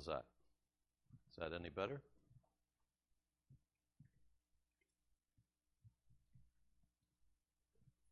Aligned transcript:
How's 0.00 0.06
that? 0.06 0.24
Is 1.30 1.36
that 1.36 1.54
any 1.54 1.68
better? 1.68 2.00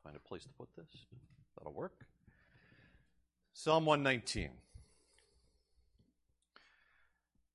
Find 0.05 0.15
a 0.15 0.21
place 0.21 0.43
to 0.43 0.51
put 0.51 0.69
this. 0.77 1.07
That'll 1.57 1.73
work. 1.73 2.05
Psalm 3.55 3.87
119. 3.87 4.51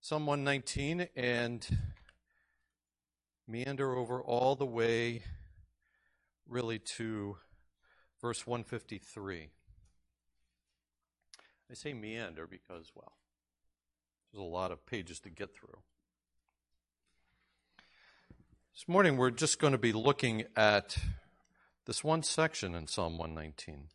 Psalm 0.01 0.25
119 0.25 1.09
and 1.15 1.77
meander 3.47 3.95
over 3.95 4.19
all 4.19 4.55
the 4.55 4.65
way 4.65 5.21
really 6.49 6.79
to 6.79 7.37
verse 8.19 8.47
153. 8.47 9.49
I 11.69 11.73
say 11.75 11.93
meander 11.93 12.47
because, 12.47 12.91
well, 12.95 13.13
there's 14.33 14.41
a 14.41 14.49
lot 14.49 14.71
of 14.71 14.83
pages 14.87 15.19
to 15.19 15.29
get 15.29 15.53
through. 15.53 15.77
This 18.73 18.87
morning 18.87 19.17
we're 19.17 19.29
just 19.29 19.59
going 19.59 19.73
to 19.73 19.77
be 19.77 19.93
looking 19.93 20.45
at 20.55 20.97
this 21.85 22.03
one 22.03 22.23
section 22.23 22.73
in 22.73 22.87
Psalm 22.87 23.17
119. 23.19 23.89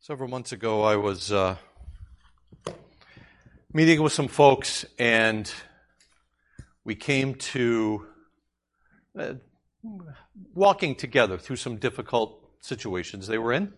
Several 0.00 0.30
months 0.30 0.52
ago, 0.52 0.82
I 0.82 0.96
was 0.96 1.32
uh, 1.32 1.56
meeting 3.72 4.00
with 4.00 4.12
some 4.12 4.28
folks, 4.28 4.86
and 4.98 5.52
we 6.84 6.94
came 6.94 7.34
to 7.34 8.06
uh, 9.18 9.34
walking 10.54 10.94
together 10.94 11.36
through 11.36 11.56
some 11.56 11.76
difficult 11.76 12.45
situations 12.66 13.26
they 13.26 13.38
were 13.38 13.52
in. 13.52 13.72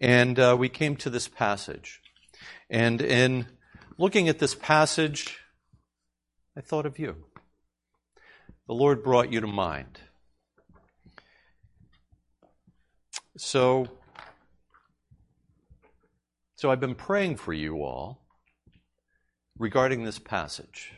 And 0.00 0.38
uh, 0.38 0.56
we 0.58 0.68
came 0.68 0.96
to 0.96 1.10
this 1.10 1.28
passage. 1.28 2.00
And 2.70 3.00
in 3.00 3.46
looking 3.96 4.28
at 4.28 4.38
this 4.38 4.54
passage, 4.54 5.38
I 6.56 6.60
thought 6.60 6.86
of 6.86 6.98
you. 6.98 7.24
The 8.66 8.74
Lord 8.74 9.02
brought 9.02 9.32
you 9.32 9.40
to 9.40 9.46
mind. 9.46 10.00
So, 13.36 13.86
so 16.56 16.70
I've 16.70 16.80
been 16.80 16.94
praying 16.96 17.36
for 17.36 17.52
you 17.52 17.76
all 17.82 18.20
regarding 19.58 20.04
this 20.04 20.18
passage. 20.18 20.92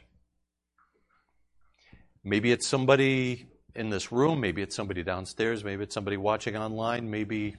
Maybe 2.25 2.50
it's 2.50 2.66
somebody 2.66 3.50
in 3.75 3.91
this 3.91 4.11
room, 4.13 4.41
maybe 4.41 4.63
it's 4.63 4.75
somebody 4.75 5.03
downstairs, 5.03 5.65
maybe 5.65 5.83
it's 5.83 5.95
somebody 5.95 6.17
watching 6.17 6.57
online, 6.57 7.11
maybe 7.11 7.57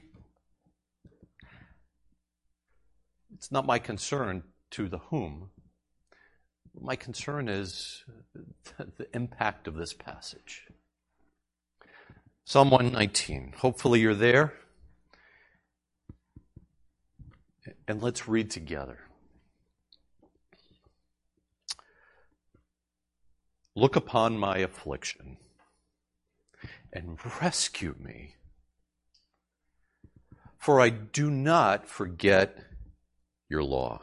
it's 3.34 3.52
not 3.52 3.66
my 3.66 3.80
concern 3.80 4.44
to 4.72 4.88
the 4.88 5.00
whom. 5.00 5.50
My 6.80 6.96
concern 6.96 7.50
is 7.50 8.04
the 8.78 9.08
impact 9.14 9.68
of 9.68 9.76
this 9.76 9.94
passage. 9.94 10.68
Psalm 12.46 12.70
119. 12.70 13.54
Hopefully 13.58 14.00
you're 14.00 14.16
there. 14.16 14.54
And 17.88 18.02
let's 18.02 18.28
read 18.28 18.50
together. 18.50 19.00
Look 23.76 23.96
upon 23.96 24.38
my 24.38 24.58
affliction 24.58 25.38
and 26.94 27.18
rescue 27.42 27.96
me. 28.00 28.36
For 30.58 30.80
I 30.80 30.90
do 30.90 31.32
not 31.32 31.88
forget 31.88 32.58
your 33.50 33.64
law. 33.64 34.02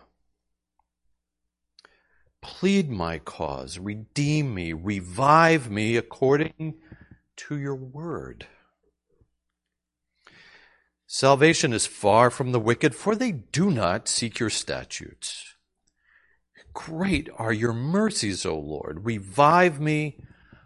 Plead 2.41 2.91
my 2.91 3.19
cause, 3.19 3.79
redeem 3.79 4.55
me, 4.55 4.73
revive 4.73 5.71
me 5.71 5.97
according 5.97 6.75
to 7.37 7.59
your 7.59 7.75
word. 7.75 8.47
Salvation 11.07 11.73
is 11.73 11.87
far 11.87 12.31
from 12.31 12.53
the 12.53 12.61
wicked, 12.61 12.95
for 12.95 13.15
they 13.15 13.33
do 13.33 13.71
not 13.71 14.09
seek 14.09 14.39
your 14.39 14.51
statutes. 14.51 15.55
Great 16.75 17.29
are 17.37 17.53
your 17.53 17.73
mercies, 17.73 18.45
O 18.45 18.59
Lord. 18.59 19.05
Revive 19.05 19.81
me 19.81 20.19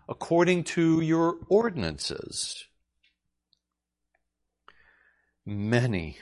according 0.08 0.64
to 0.64 1.00
your 1.00 1.36
ordinances. 1.48 2.64
Many 5.44 6.18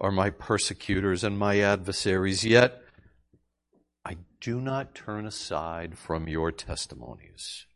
are 0.00 0.12
my 0.12 0.30
persecutors 0.30 1.24
and 1.24 1.38
my 1.38 1.60
adversaries, 1.60 2.44
yet 2.44 2.82
I 4.04 4.16
do 4.40 4.60
not 4.60 4.94
turn 4.94 5.26
aside 5.26 5.98
from 5.98 6.28
your 6.28 6.52
testimonies. 6.52 7.66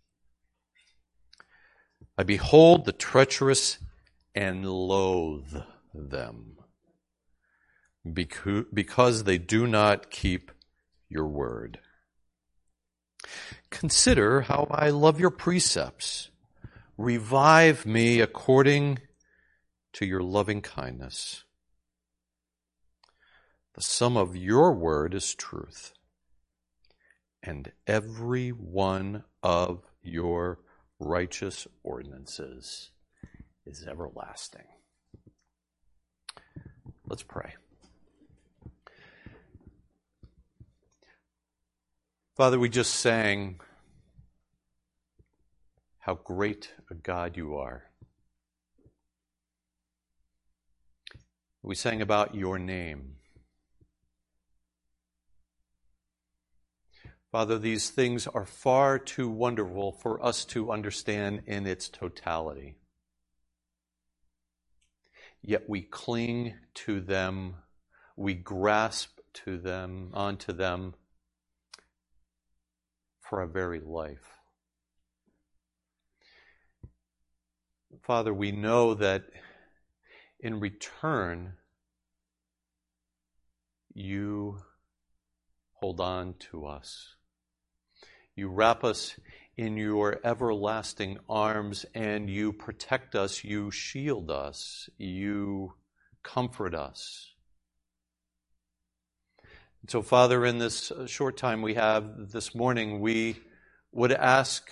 I 2.17 2.23
behold 2.23 2.85
the 2.85 2.93
treacherous 2.93 3.79
and 4.35 4.65
loathe 4.69 5.57
them 5.95 6.57
because 8.05 9.25
they 9.25 9.39
do 9.39 9.67
not 9.67 10.11
keep 10.11 10.51
your 11.09 11.27
word. 11.27 11.79
Consider 13.71 14.43
how 14.43 14.67
I 14.71 14.91
love 14.91 15.21
your 15.21 15.31
precepts. 15.31 16.31
Revive 16.99 17.87
me 17.87 18.21
according 18.21 18.99
to 19.95 20.07
your 20.07 20.23
loving 20.23 20.61
kindness. 20.61 21.45
The 23.75 23.83
sum 23.83 24.17
of 24.17 24.37
your 24.37 24.73
word 24.73 25.15
is 25.15 25.35
truth, 25.35 25.93
and 27.43 27.73
every 27.87 28.51
one 28.51 29.25
of 29.43 29.83
your 30.03 30.59
righteous 30.99 31.67
ordinances 31.83 32.91
is 33.65 33.87
everlasting. 33.87 34.67
Let's 37.07 37.23
pray. 37.23 37.55
Father, 42.35 42.59
we 42.59 42.71
just 42.71 42.95
sang 42.95 43.61
how 45.99 46.15
great 46.15 46.73
a 46.91 46.95
God 46.95 47.37
you 47.37 47.57
are. 47.57 47.91
We 51.63 51.75
sang 51.75 52.01
about 52.01 52.35
your 52.35 52.59
name. 52.59 53.17
Father, 57.31 57.59
these 57.59 57.91
things 57.91 58.27
are 58.27 58.47
far 58.47 58.99
too 58.99 59.29
wonderful 59.29 59.93
for 59.93 60.25
us 60.25 60.47
to 60.47 60.73
understand 60.73 61.43
in 61.45 61.67
its 61.67 61.91
totality. 61.91 62.77
Yet 65.43 65.69
we 65.69 65.83
cling 65.83 66.55
to 66.77 67.03
them, 67.03 67.57
we 68.17 68.33
grasp 68.33 69.19
to 69.45 69.59
them, 69.59 70.13
onto 70.15 70.55
them 70.55 70.95
for 73.33 73.41
our 73.41 73.47
very 73.47 73.81
life. 73.81 74.37
Father, 78.03 78.35
we 78.35 78.53
know 78.53 78.93
that 78.93 79.23
in 80.39 80.61
return, 80.61 81.55
you 83.95 84.59
hold 85.73 85.99
on 85.99 86.35
to 86.51 86.67
us. 86.67 87.15
You 88.37 88.49
wrap 88.49 88.85
us 88.85 89.19
in 89.57 89.79
your 89.79 90.21
everlasting 90.23 91.17
arms 91.27 91.87
and 91.95 92.29
you 92.29 92.53
protect 92.53 93.15
us, 93.15 93.43
you 93.43 93.71
shield 93.71 94.31
us, 94.31 94.91
you 94.99 95.73
comfort 96.23 96.75
us. 96.75 97.32
So, 99.89 100.01
Father, 100.01 100.47
in 100.47 100.59
this 100.59 100.93
uh, 100.93 101.09
short 101.09 101.37
time 101.37 101.61
we 101.61 101.75
have 101.75 102.31
this 102.31 102.55
morning, 102.55 103.01
we 103.01 103.37
would 103.91 104.13
ask 104.13 104.71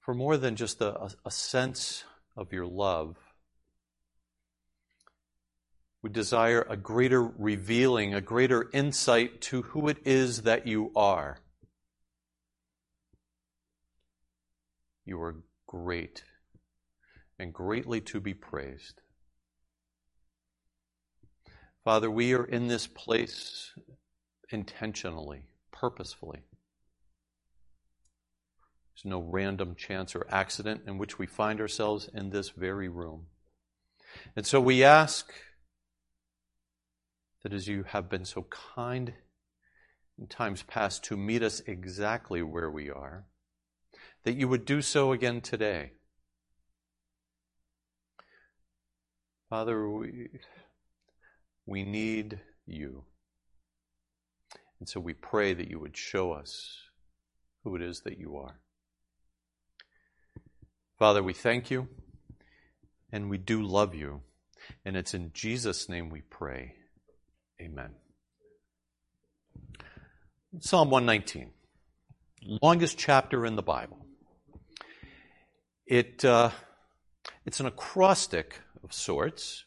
for 0.00 0.12
more 0.12 0.36
than 0.36 0.56
just 0.56 0.82
a, 0.82 1.08
a 1.24 1.30
sense 1.30 2.04
of 2.36 2.52
your 2.52 2.66
love. 2.66 3.16
We 6.02 6.10
desire 6.10 6.66
a 6.68 6.76
greater 6.76 7.22
revealing, 7.22 8.12
a 8.12 8.20
greater 8.20 8.68
insight 8.74 9.40
to 9.42 9.62
who 9.62 9.88
it 9.88 9.98
is 10.04 10.42
that 10.42 10.66
you 10.66 10.92
are. 10.94 11.38
You 15.06 15.18
are 15.22 15.36
great 15.66 16.24
and 17.38 17.54
greatly 17.54 18.02
to 18.02 18.20
be 18.20 18.34
praised. 18.34 19.00
Father, 21.84 22.10
we 22.10 22.32
are 22.32 22.44
in 22.44 22.68
this 22.68 22.86
place 22.86 23.74
intentionally, 24.48 25.48
purposefully. 25.70 26.40
There's 28.94 29.04
no 29.04 29.20
random 29.20 29.74
chance 29.74 30.14
or 30.14 30.26
accident 30.30 30.82
in 30.86 30.96
which 30.96 31.18
we 31.18 31.26
find 31.26 31.60
ourselves 31.60 32.08
in 32.14 32.30
this 32.30 32.48
very 32.48 32.88
room. 32.88 33.26
And 34.34 34.46
so 34.46 34.62
we 34.62 34.82
ask 34.82 35.30
that 37.42 37.52
as 37.52 37.68
you 37.68 37.84
have 37.88 38.08
been 38.08 38.24
so 38.24 38.46
kind 38.74 39.12
in 40.18 40.26
times 40.26 40.62
past 40.62 41.04
to 41.04 41.18
meet 41.18 41.42
us 41.42 41.60
exactly 41.66 42.40
where 42.42 42.70
we 42.70 42.88
are, 42.88 43.26
that 44.22 44.36
you 44.36 44.48
would 44.48 44.64
do 44.64 44.80
so 44.80 45.12
again 45.12 45.42
today. 45.42 45.92
Father, 49.50 49.90
we, 49.90 50.28
we 51.66 51.82
need 51.84 52.40
you. 52.66 53.04
And 54.78 54.88
so 54.88 55.00
we 55.00 55.14
pray 55.14 55.54
that 55.54 55.70
you 55.70 55.78
would 55.78 55.96
show 55.96 56.32
us 56.32 56.78
who 57.62 57.74
it 57.76 57.82
is 57.82 58.00
that 58.00 58.18
you 58.18 58.36
are. 58.36 58.60
Father, 60.98 61.22
we 61.22 61.32
thank 61.32 61.70
you 61.70 61.88
and 63.10 63.30
we 63.30 63.38
do 63.38 63.62
love 63.62 63.94
you. 63.94 64.20
And 64.84 64.96
it's 64.96 65.14
in 65.14 65.30
Jesus' 65.32 65.88
name 65.88 66.10
we 66.10 66.20
pray. 66.20 66.74
Amen. 67.60 67.90
Psalm 70.60 70.90
119, 70.90 71.50
longest 72.62 72.96
chapter 72.96 73.44
in 73.44 73.56
the 73.56 73.62
Bible. 73.62 74.06
It, 75.86 76.24
uh, 76.24 76.50
it's 77.44 77.60
an 77.60 77.66
acrostic 77.66 78.60
of 78.82 78.92
sorts 78.92 79.64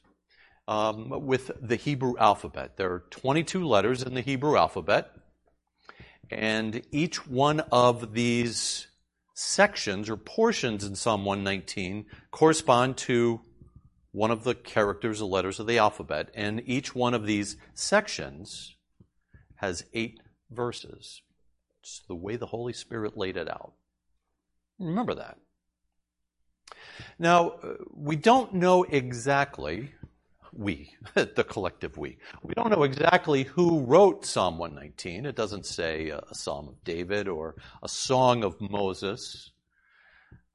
um, 0.67 1.09
with 1.25 1.51
the 1.61 1.75
Hebrew 1.75 2.17
alphabet. 2.17 2.77
There 2.77 2.91
are 2.91 3.03
22 3.09 3.65
letters 3.65 4.03
in 4.03 4.13
the 4.13 4.21
Hebrew 4.21 4.57
alphabet, 4.57 5.11
and 6.29 6.81
each 6.91 7.27
one 7.27 7.61
of 7.71 8.13
these 8.13 8.87
sections 9.33 10.09
or 10.09 10.17
portions 10.17 10.83
in 10.83 10.95
Psalm 10.95 11.23
119 11.23 12.05
correspond 12.31 12.97
to 12.97 13.41
one 14.11 14.31
of 14.31 14.43
the 14.43 14.55
characters 14.55 15.21
or 15.21 15.29
letters 15.29 15.59
of 15.59 15.67
the 15.67 15.77
alphabet, 15.77 16.31
and 16.33 16.61
each 16.65 16.95
one 16.95 17.13
of 17.13 17.25
these 17.25 17.55
sections 17.73 18.75
has 19.57 19.85
eight 19.93 20.19
verses. 20.49 21.21
It's 21.81 22.01
the 22.07 22.15
way 22.15 22.35
the 22.35 22.47
Holy 22.47 22.73
Spirit 22.73 23.15
laid 23.15 23.37
it 23.37 23.49
out. 23.49 23.73
Remember 24.79 25.13
that. 25.13 25.37
Now, 27.19 27.49
uh, 27.49 27.73
we 27.93 28.15
don't 28.15 28.53
know 28.53 28.83
exactly, 28.83 29.91
we, 30.57 30.93
the 31.13 31.43
collective 31.43 31.97
we, 31.97 32.17
we 32.41 32.53
don't 32.53 32.71
know 32.71 32.83
exactly 32.83 33.43
who 33.43 33.81
wrote 33.81 34.25
Psalm 34.25 34.57
119. 34.57 35.25
It 35.25 35.35
doesn't 35.35 35.65
say 35.65 36.09
a 36.09 36.21
Psalm 36.33 36.67
of 36.67 36.83
David 36.83 37.27
or 37.27 37.55
a 37.83 37.87
song 37.87 38.43
of 38.43 38.59
Moses. 38.59 39.51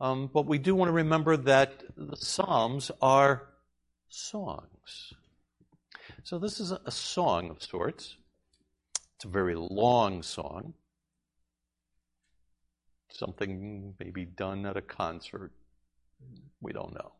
Um, 0.00 0.28
but 0.32 0.46
we 0.46 0.58
do 0.58 0.74
want 0.74 0.88
to 0.88 0.92
remember 0.92 1.36
that 1.36 1.84
the 1.96 2.16
Psalms 2.16 2.90
are 3.00 3.48
songs. 4.08 5.12
So 6.24 6.38
this 6.38 6.60
is 6.60 6.72
a 6.72 6.90
song 6.90 7.50
of 7.50 7.62
sorts. 7.62 8.16
It's 9.16 9.24
a 9.24 9.28
very 9.28 9.54
long 9.54 10.22
song. 10.22 10.74
Something 13.10 13.94
maybe 14.00 14.24
done 14.24 14.66
at 14.66 14.76
a 14.76 14.82
concert 14.82 15.52
we 16.60 16.72
don't 16.72 16.94
know. 16.94 17.12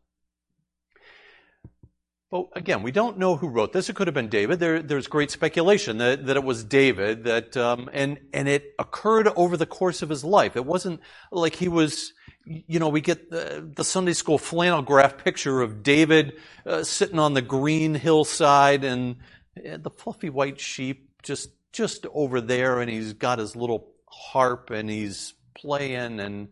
But 2.33 2.47
again, 2.53 2.81
we 2.81 2.91
don't 2.91 3.19
know 3.19 3.35
who 3.35 3.47
wrote 3.47 3.73
this. 3.73 3.89
It 3.89 3.95
could 3.95 4.07
have 4.07 4.15
been 4.15 4.27
David. 4.27 4.59
There, 4.59 4.81
there's 4.81 5.05
great 5.05 5.29
speculation 5.29 5.99
that, 5.99 6.25
that 6.25 6.35
it 6.35 6.43
was 6.43 6.63
David. 6.63 7.25
That 7.25 7.55
um, 7.55 7.91
and 7.93 8.19
and 8.33 8.49
it 8.49 8.73
occurred 8.79 9.27
over 9.35 9.55
the 9.55 9.67
course 9.67 10.01
of 10.01 10.09
his 10.09 10.23
life. 10.23 10.55
It 10.55 10.65
wasn't 10.65 11.01
like 11.31 11.55
he 11.55 11.67
was. 11.67 12.11
You 12.43 12.79
know, 12.79 12.89
we 12.89 13.01
get 13.01 13.29
the, 13.29 13.69
the 13.75 13.83
Sunday 13.83 14.13
school 14.13 14.39
flannel 14.39 14.81
graph 14.81 15.23
picture 15.23 15.61
of 15.61 15.83
David 15.83 16.39
uh, 16.65 16.83
sitting 16.83 17.19
on 17.19 17.35
the 17.35 17.41
green 17.43 17.93
hillside 17.93 18.83
and, 18.83 19.17
the 19.55 19.91
fluffy 19.91 20.31
white 20.31 20.59
sheep 20.59 21.11
just 21.21 21.49
just 21.71 22.07
over 22.15 22.41
there, 22.41 22.81
and 22.81 22.89
he's 22.89 23.13
got 23.13 23.37
his 23.37 23.55
little 23.55 23.91
harp 24.07 24.71
and 24.71 24.89
he's 24.89 25.35
playing 25.53 26.19
and 26.19 26.47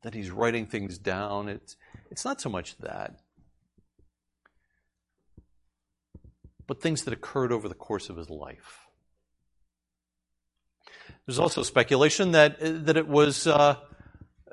that 0.00 0.14
he's 0.14 0.30
writing 0.30 0.64
things 0.64 0.96
down. 0.96 1.50
It's 1.50 1.76
it's 2.10 2.24
not 2.24 2.40
so 2.40 2.48
much 2.48 2.78
that, 2.78 3.20
but 6.68 6.80
things 6.80 7.02
that 7.02 7.14
occurred 7.14 7.50
over 7.50 7.66
the 7.66 7.74
course 7.74 8.08
of 8.08 8.16
his 8.16 8.30
life. 8.30 8.86
There's 11.26 11.38
also 11.40 11.62
speculation 11.62 12.32
that 12.32 12.58
that 12.60 12.96
it 12.96 13.08
was 13.08 13.46
uh, 13.46 13.76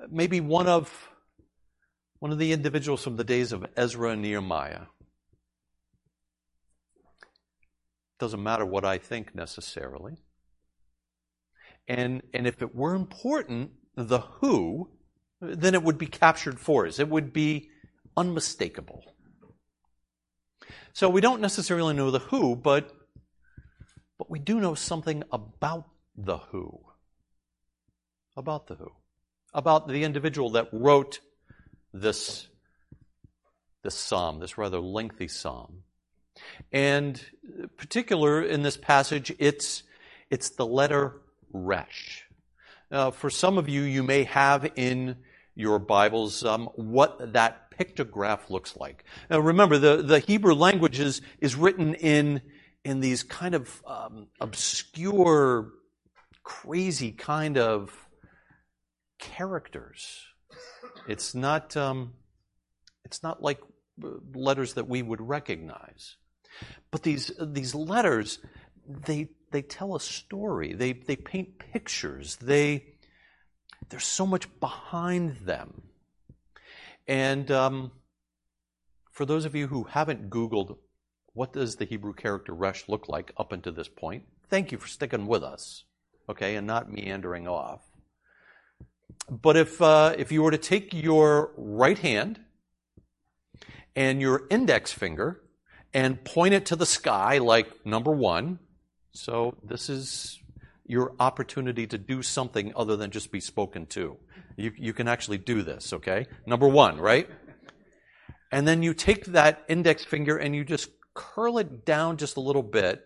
maybe 0.09 0.41
one 0.41 0.67
of 0.67 1.09
one 2.19 2.31
of 2.31 2.39
the 2.39 2.53
individuals 2.53 3.03
from 3.03 3.17
the 3.17 3.23
days 3.23 3.51
of 3.51 3.65
Ezra 3.77 4.11
and 4.11 4.21
Nehemiah. 4.21 4.87
Doesn't 8.17 8.41
matter 8.41 8.65
what 8.65 8.85
I 8.85 8.97
think 8.97 9.35
necessarily. 9.35 10.17
And 11.87 12.23
and 12.33 12.47
if 12.47 12.61
it 12.61 12.73
were 12.73 12.95
important, 12.95 13.71
the 13.95 14.21
who 14.21 14.89
then 15.41 15.75
it 15.75 15.83
would 15.83 15.97
be 15.97 16.07
captured 16.07 16.59
for 16.59 16.87
us. 16.87 16.97
It 16.97 17.09
would 17.09 17.33
be 17.33 17.69
unmistakable. 18.15 19.14
So 20.93 21.09
we 21.09 21.21
don't 21.21 21.41
necessarily 21.41 21.93
know 21.93 22.11
the 22.11 22.19
who, 22.19 22.55
but, 22.55 22.91
but 24.17 24.29
we 24.29 24.39
do 24.39 24.59
know 24.59 24.75
something 24.75 25.23
about 25.31 25.85
the 26.15 26.37
who. 26.37 26.79
About 28.37 28.67
the 28.67 28.75
who. 28.75 28.91
About 29.53 29.87
the 29.87 30.03
individual 30.03 30.51
that 30.51 30.69
wrote 30.71 31.19
this, 31.93 32.47
this 33.83 33.95
psalm, 33.95 34.39
this 34.39 34.57
rather 34.57 34.79
lengthy 34.79 35.27
psalm. 35.27 35.83
And 36.71 37.21
particular 37.77 38.41
in 38.43 38.63
this 38.63 38.77
passage, 38.77 39.33
it's, 39.39 39.83
it's 40.29 40.49
the 40.51 40.65
letter 40.65 41.21
resh. 41.51 42.25
Uh, 42.91 43.11
for 43.11 43.29
some 43.29 43.57
of 43.57 43.67
you, 43.67 43.81
you 43.81 44.03
may 44.03 44.23
have 44.25 44.71
in 44.75 45.17
your 45.55 45.79
Bibles 45.79 46.43
um, 46.43 46.69
what 46.75 47.33
that 47.33 47.64
pictograph 47.79 48.49
looks 48.49 48.75
like. 48.77 49.03
Now 49.29 49.39
remember, 49.39 49.77
the, 49.77 50.01
the 50.01 50.19
Hebrew 50.19 50.53
language 50.53 50.99
is, 50.99 51.21
is 51.39 51.55
written 51.55 51.93
in, 51.95 52.41
in 52.83 52.99
these 52.99 53.23
kind 53.23 53.55
of 53.55 53.83
um, 53.85 54.27
obscure, 54.39 55.69
crazy 56.43 57.11
kind 57.11 57.57
of 57.57 57.91
characters. 59.19 60.23
It's 61.07 61.35
not, 61.35 61.75
um, 61.75 62.13
it's 63.03 63.23
not 63.23 63.41
like 63.41 63.59
uh, 64.03 64.09
letters 64.33 64.73
that 64.73 64.87
we 64.87 65.01
would 65.01 65.21
recognize. 65.21 66.15
But 66.91 67.03
these, 67.03 67.31
these 67.39 67.75
letters, 67.75 68.39
they, 68.87 69.29
they 69.51 69.61
tell 69.61 69.95
a 69.95 69.99
story. 69.99 70.73
They, 70.73 70.93
they 70.93 71.15
paint 71.15 71.59
pictures. 71.59 72.37
They, 72.37 72.85
there's 73.89 74.05
so 74.05 74.25
much 74.25 74.47
behind 74.59 75.37
them. 75.45 75.83
And 77.07 77.49
um, 77.51 77.91
for 79.11 79.25
those 79.25 79.45
of 79.45 79.55
you 79.55 79.67
who 79.67 79.83
haven't 79.83 80.29
Googled 80.29 80.77
what 81.35 81.51
does 81.51 81.75
the 81.75 81.85
Hebrew 81.85 82.13
character 82.13 82.53
resh 82.53 82.87
look 82.87 83.09
like 83.09 83.33
up 83.37 83.51
until 83.51 83.73
this 83.73 83.89
point, 83.89 84.23
thank 84.49 84.71
you 84.71 84.77
for 84.77 84.87
sticking 84.87 85.27
with 85.27 85.43
us, 85.43 85.83
okay, 86.29 86.55
and 86.55 86.65
not 86.65 86.91
meandering 86.91 87.45
off. 87.45 87.81
But 89.29 89.57
if 89.57 89.81
uh, 89.81 90.15
if 90.17 90.31
you 90.31 90.41
were 90.41 90.51
to 90.51 90.57
take 90.57 90.93
your 90.93 91.51
right 91.57 91.99
hand 91.99 92.39
and 93.95 94.21
your 94.21 94.43
index 94.49 94.93
finger 94.93 95.41
and 95.93 96.23
point 96.23 96.53
it 96.53 96.65
to 96.67 96.77
the 96.77 96.85
sky 96.85 97.37
like 97.37 97.85
number 97.85 98.11
one, 98.11 98.59
so 99.11 99.57
this 99.61 99.89
is 99.89 100.39
your 100.85 101.13
opportunity 101.19 101.87
to 101.87 101.97
do 101.97 102.21
something 102.21 102.71
other 102.75 102.95
than 102.95 103.11
just 103.11 103.31
be 103.31 103.39
spoken 103.39 103.85
to. 103.87 104.17
You, 104.55 104.71
you 104.77 104.93
can 104.93 105.07
actually 105.07 105.39
do 105.39 105.63
this, 105.63 105.93
okay? 105.93 106.27
Number 106.45 106.67
one, 106.67 106.99
right? 106.99 107.27
And 108.51 108.67
then 108.67 108.83
you 108.83 108.93
take 108.93 109.25
that 109.27 109.65
index 109.67 110.05
finger 110.05 110.37
and 110.37 110.55
you 110.55 110.63
just 110.63 110.89
curl 111.13 111.57
it 111.57 111.85
down 111.85 112.17
just 112.17 112.37
a 112.37 112.41
little 112.41 112.63
bit. 112.63 113.03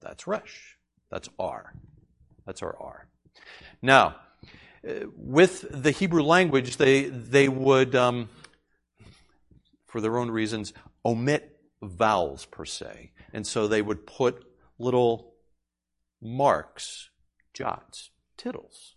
That's 0.00 0.26
resh. 0.26 0.76
That's 1.10 1.28
R. 1.38 1.74
That's 2.46 2.62
our 2.62 2.76
R. 2.78 3.08
Now, 3.82 4.16
uh, 4.88 5.06
with 5.16 5.66
the 5.70 5.90
Hebrew 5.90 6.22
language, 6.22 6.76
they, 6.76 7.04
they 7.04 7.48
would, 7.48 7.94
um, 7.96 8.28
for 9.86 10.00
their 10.00 10.16
own 10.16 10.30
reasons, 10.30 10.72
omit 11.04 11.58
vowels 11.82 12.46
per 12.46 12.64
se. 12.64 13.12
And 13.32 13.46
so 13.46 13.66
they 13.66 13.82
would 13.82 14.06
put 14.06 14.44
little 14.78 15.34
marks, 16.20 17.10
jots, 17.54 18.10
tittles 18.36 18.96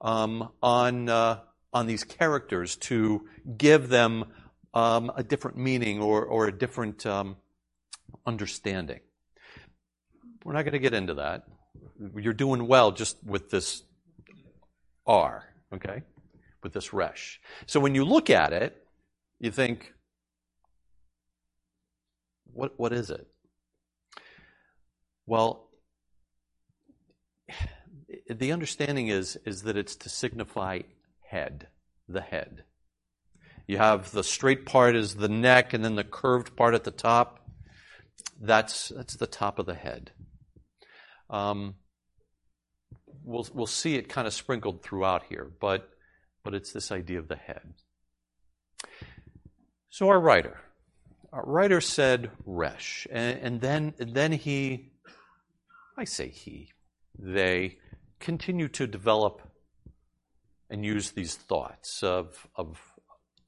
um, 0.00 0.50
on, 0.62 1.08
uh, 1.08 1.40
on 1.72 1.86
these 1.86 2.04
characters 2.04 2.76
to 2.76 3.26
give 3.56 3.88
them 3.88 4.24
um, 4.74 5.12
a 5.16 5.22
different 5.22 5.56
meaning 5.56 6.00
or, 6.00 6.24
or 6.24 6.46
a 6.46 6.52
different 6.52 7.06
um, 7.06 7.36
understanding. 8.26 9.00
We're 10.44 10.52
not 10.52 10.62
going 10.62 10.72
to 10.72 10.78
get 10.78 10.94
into 10.94 11.14
that. 11.14 11.44
You're 12.16 12.32
doing 12.32 12.66
well 12.66 12.92
just 12.92 13.22
with 13.24 13.50
this 13.50 13.82
R. 15.06 15.44
okay, 15.72 16.02
with 16.62 16.72
this 16.72 16.92
resh. 16.92 17.40
So 17.66 17.80
when 17.80 17.94
you 17.94 18.04
look 18.04 18.30
at 18.30 18.52
it, 18.52 18.76
you 19.38 19.50
think, 19.50 19.92
what, 22.52 22.78
what 22.78 22.92
is 22.92 23.10
it? 23.10 23.26
Well, 25.26 25.63
the 28.28 28.52
understanding 28.52 29.08
is, 29.08 29.36
is 29.44 29.62
that 29.62 29.76
it's 29.76 29.96
to 29.96 30.08
signify 30.08 30.80
head, 31.28 31.68
the 32.08 32.20
head. 32.20 32.64
You 33.66 33.78
have 33.78 34.10
the 34.10 34.24
straight 34.24 34.66
part 34.66 34.94
is 34.94 35.14
the 35.14 35.28
neck, 35.28 35.72
and 35.72 35.84
then 35.84 35.96
the 35.96 36.04
curved 36.04 36.54
part 36.56 36.74
at 36.74 36.84
the 36.84 36.90
top. 36.90 37.40
That's, 38.40 38.88
that's 38.88 39.16
the 39.16 39.26
top 39.26 39.58
of 39.58 39.66
the 39.66 39.74
head. 39.74 40.12
Um, 41.30 41.76
we'll, 43.22 43.48
we'll 43.54 43.66
see 43.66 43.96
it 43.96 44.08
kind 44.08 44.26
of 44.26 44.34
sprinkled 44.34 44.82
throughout 44.82 45.24
here, 45.28 45.50
but, 45.60 45.88
but 46.42 46.54
it's 46.54 46.72
this 46.72 46.92
idea 46.92 47.18
of 47.18 47.28
the 47.28 47.36
head. 47.36 47.74
So 49.88 50.08
our 50.08 50.20
writer, 50.20 50.60
our 51.32 51.44
writer 51.44 51.80
said 51.80 52.30
resh, 52.44 53.06
and, 53.10 53.38
and 53.40 53.60
then, 53.60 53.94
and 53.98 54.14
then 54.14 54.32
he, 54.32 54.92
I 55.96 56.04
say 56.04 56.28
he, 56.28 56.73
they 57.18 57.78
continue 58.20 58.68
to 58.68 58.86
develop 58.86 59.42
and 60.70 60.84
use 60.84 61.12
these 61.12 61.34
thoughts 61.34 62.02
of, 62.02 62.48
of, 62.56 62.80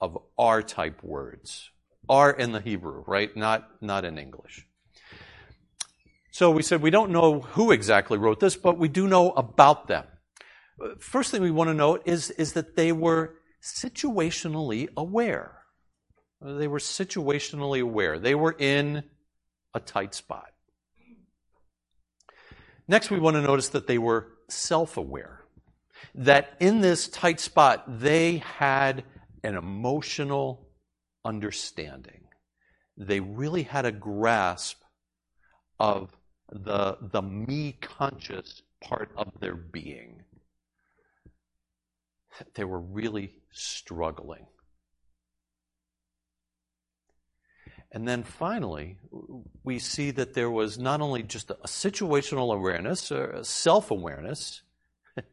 of 0.01 0.19
R 0.39 0.63
type 0.63 1.03
words. 1.03 1.71
R 2.09 2.31
in 2.31 2.53
the 2.53 2.61
Hebrew, 2.61 3.03
right? 3.07 3.35
Not, 3.37 3.69
not 3.83 4.05
in 4.05 4.19
English. 4.19 4.67
So 6.31 6.51
we 6.51 6.63
said 6.63 6.83
we 6.83 6.91
don't 6.91 7.11
know 7.11 7.41
who 7.41 7.73
exactly 7.73 8.19
wrote 8.19 8.41
this, 8.41 8.57
but 8.57 8.79
we 8.79 8.89
do 8.89 9.09
know 9.09 9.33
about 9.33 9.89
them. 9.89 10.05
First 10.99 11.31
thing 11.31 11.41
we 11.41 11.51
want 11.51 11.69
to 11.69 11.75
note 11.75 12.03
is, 12.05 12.31
is 12.31 12.53
that 12.53 12.77
they 12.77 12.93
were 12.93 13.37
situationally 13.63 14.89
aware. 14.97 15.63
They 16.43 16.69
were 16.69 16.79
situationally 16.79 17.81
aware. 17.81 18.19
They 18.19 18.35
were 18.35 18.55
in 18.59 19.05
a 19.73 19.81
tight 19.81 20.15
spot. 20.15 20.51
Next, 22.89 23.11
we 23.11 23.19
want 23.19 23.35
to 23.35 23.43
notice 23.43 23.69
that 23.71 23.87
they 23.87 23.99
were 23.99 24.29
self 24.49 24.97
aware. 24.97 25.43
That 26.15 26.57
in 26.61 26.81
this 26.81 27.09
tight 27.09 27.41
spot, 27.41 28.01
they 28.01 28.39
had 28.39 29.05
an 29.43 29.57
emotional 29.57 30.69
understanding. 31.25 32.23
They 32.97 33.21
really 33.21 33.65
had 33.65 33.85
a 33.85 33.93
grasp 33.93 34.81
of 35.79 36.11
the, 36.51 36.97
the 37.01 37.23
me 37.23 37.77
conscious 37.81 38.63
part 38.81 39.11
of 39.17 39.33
their 39.41 39.57
being. 39.57 40.23
They 42.55 42.65
were 42.65 42.81
really 42.81 43.35
struggling. 43.51 44.47
And 47.93 48.07
then 48.07 48.25
finally, 48.25 48.99
we 49.65 49.79
see 49.79 50.11
that 50.13 50.35
there 50.35 50.51
was 50.51 50.79
not 50.79 51.01
only 51.01 51.23
just 51.23 51.51
a 51.51 51.55
situational 51.67 52.55
awareness 52.55 53.11
or 53.13 53.31
a 53.31 53.45
self 53.45 53.91
awareness, 53.91 54.63
and 55.17 55.25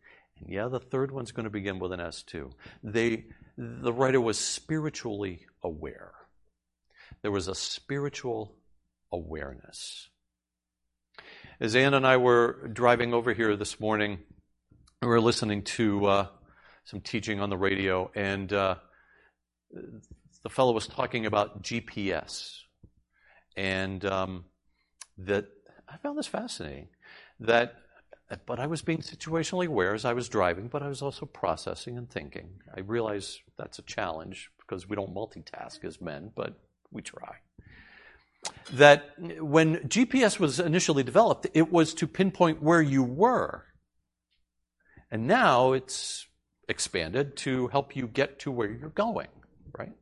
yeah, 0.48 0.67
the 0.67 0.79
third 0.79 1.12
one's 1.12 1.31
going 1.31 1.45
to 1.45 1.50
begin 1.50 1.79
with 1.79 1.91
an 1.91 2.00
S 2.00 2.24
too. 2.24 2.51
They, 2.83 3.25
the 3.57 3.91
writer 3.91 4.22
was 4.22 4.38
spiritually 4.38 5.45
aware. 5.63 6.13
There 7.22 7.31
was 7.31 7.48
a 7.48 7.55
spiritual 7.55 8.55
awareness. 9.12 10.10
As 11.60 11.75
Ann 11.75 11.93
and 11.93 12.05
I 12.05 12.17
were 12.17 12.69
driving 12.74 13.13
over 13.13 13.33
here 13.33 13.55
this 13.55 13.79
morning, 13.79 14.19
we 15.01 15.07
were 15.07 15.22
listening 15.22 15.63
to 15.63 16.05
uh, 16.05 16.27
some 16.86 17.01
teaching 17.01 17.39
on 17.39 17.50
the 17.50 17.57
radio, 17.57 18.12
and 18.15 18.51
uh, 18.51 18.75
the 20.43 20.50
fellow 20.50 20.73
was 20.73 20.88
talking 20.88 21.25
about 21.25 21.63
GPS, 21.63 22.59
and 23.55 24.03
um, 24.05 24.45
that 25.17 25.45
I 25.88 25.97
found 25.97 26.17
this 26.17 26.27
fascinating. 26.27 26.89
That, 27.39 27.75
but 28.45 28.59
I 28.59 28.67
was 28.67 28.81
being 28.81 29.00
situationally 29.00 29.67
aware 29.67 29.93
as 29.93 30.05
I 30.05 30.13
was 30.13 30.29
driving, 30.29 30.67
but 30.67 30.83
I 30.83 30.88
was 30.88 31.01
also 31.01 31.25
processing 31.25 31.97
and 31.97 32.09
thinking. 32.09 32.62
I 32.75 32.81
realize 32.81 33.39
that's 33.57 33.79
a 33.79 33.83
challenge 33.83 34.50
because 34.59 34.88
we 34.88 34.95
don't 34.95 35.13
multitask 35.13 35.83
as 35.83 36.00
men, 36.00 36.31
but 36.35 36.59
we 36.91 37.01
try 37.01 37.35
that 38.73 39.13
when 39.39 39.77
GPS 39.88 40.39
was 40.39 40.59
initially 40.59 41.03
developed, 41.03 41.47
it 41.53 41.71
was 41.71 41.93
to 41.95 42.07
pinpoint 42.07 42.62
where 42.62 42.81
you 42.81 43.03
were. 43.03 43.65
And 45.12 45.27
now 45.27 45.73
it's 45.73 46.27
expanded 46.67 47.35
to 47.38 47.67
help 47.67 47.95
you 47.95 48.07
get 48.07 48.39
to 48.39 48.51
where 48.51 48.69
you're 48.69 48.89
going, 48.89 49.27
right? 49.77 49.93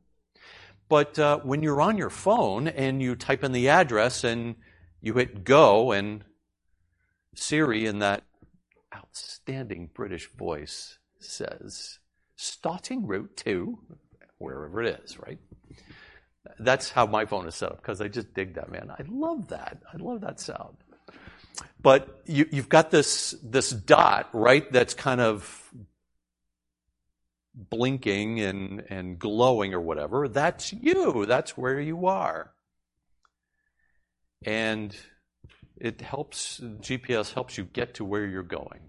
But 0.91 1.17
uh, 1.17 1.38
when 1.38 1.63
you're 1.63 1.79
on 1.79 1.98
your 1.98 2.10
phone 2.10 2.67
and 2.67 3.01
you 3.01 3.15
type 3.15 3.45
in 3.45 3.53
the 3.53 3.69
address 3.69 4.25
and 4.25 4.55
you 5.00 5.13
hit 5.13 5.45
go, 5.45 5.93
and 5.93 6.25
Siri, 7.33 7.86
in 7.86 8.00
that 8.00 8.24
outstanding 8.93 9.89
British 9.93 10.29
voice, 10.33 11.00
says, 11.17 12.00
starting 12.36 13.07
route 13.07 13.38
to 13.38 13.79
wherever 14.38 14.83
it 14.83 15.00
is, 15.05 15.17
right? 15.17 15.39
That's 16.60 16.89
how 16.89 17.05
my 17.05 17.24
phone 17.24 17.48
is 17.48 17.55
set 17.55 17.71
up 17.71 17.77
because 17.77 18.01
I 18.01 18.10
just 18.10 18.33
dig 18.33 18.55
that, 18.55 18.69
man. 18.69 18.91
I 18.91 19.03
love 19.07 19.48
that. 19.48 19.77
I 19.93 19.95
love 19.95 20.19
that 20.19 20.41
sound. 20.41 20.75
But 21.81 22.21
you, 22.25 22.48
have 22.51 22.67
got 22.67 22.91
this, 22.91 23.33
this 23.41 23.69
dot, 23.69 24.27
right, 24.33 24.69
that's 24.74 24.93
kind 24.93 25.21
of 25.21 25.71
blinking 27.53 28.39
and, 28.39 28.84
and 28.89 29.20
glowing 29.20 29.74
or 29.74 29.81
whatever. 29.81 30.27
That's 30.27 30.72
you. 30.74 31.25
That's 31.25 31.58
where 31.58 31.79
you 31.79 32.08
are. 32.08 32.51
And 34.46 34.96
it 35.77 36.01
helps, 36.01 36.60
GPS 36.60 37.34
helps 37.34 37.58
you 37.58 37.65
get 37.65 37.96
to 37.96 38.05
where 38.05 38.25
you're 38.25 38.43
going. 38.43 38.79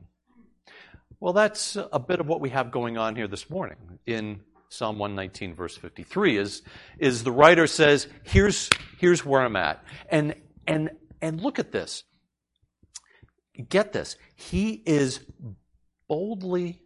Well, 1.21 1.33
that's 1.33 1.76
a 1.92 2.00
bit 2.00 2.21
of 2.21 2.26
what 2.26 2.40
we 2.40 2.50
have 2.50 2.71
going 2.71 2.99
on 2.99 3.14
here 3.14 3.28
this 3.28 3.49
morning 3.49 3.76
in 4.07 4.40
Psalm 4.71 4.99
119, 4.99 5.54
verse 5.54 5.76
53, 5.76 6.37
is, 6.37 6.62
is 6.99 7.23
the 7.23 7.31
writer 7.31 7.66
says, 7.66 8.09
here's, 8.25 8.71
here's 8.99 9.25
where 9.25 9.42
I'm 9.42 9.54
at. 9.54 9.85
And, 10.09 10.35
and, 10.66 10.90
and 11.21 11.40
look 11.40 11.59
at 11.59 11.73
this. 11.73 12.04
Get 13.69 13.92
this. 13.92 14.16
He 14.35 14.83
is 14.87 15.21
boldly 16.09 16.81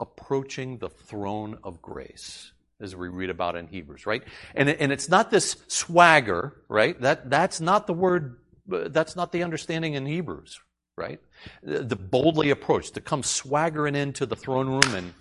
approaching 0.00 0.78
the 0.78 0.88
throne 0.88 1.58
of 1.64 1.82
grace, 1.82 2.52
as 2.80 2.94
we 2.94 3.08
read 3.08 3.30
about 3.30 3.56
in 3.56 3.66
Hebrews, 3.66 4.06
right? 4.06 4.22
And, 4.54 4.68
and 4.68 4.92
it's 4.92 5.08
not 5.08 5.30
this 5.30 5.56
swagger, 5.66 6.56
right? 6.68 7.00
That, 7.00 7.30
that's 7.30 7.60
not 7.60 7.86
the 7.86 7.94
word, 7.94 8.38
that's 8.66 9.16
not 9.16 9.32
the 9.32 9.42
understanding 9.42 9.94
in 9.94 10.06
Hebrews, 10.06 10.60
right? 10.96 11.20
The, 11.62 11.80
the 11.80 11.96
boldly 11.96 12.50
approach, 12.50 12.92
to 12.92 13.00
come 13.00 13.22
swaggering 13.22 13.94
into 13.94 14.26
the 14.26 14.36
throne 14.36 14.68
room 14.68 14.94
and 14.94 15.14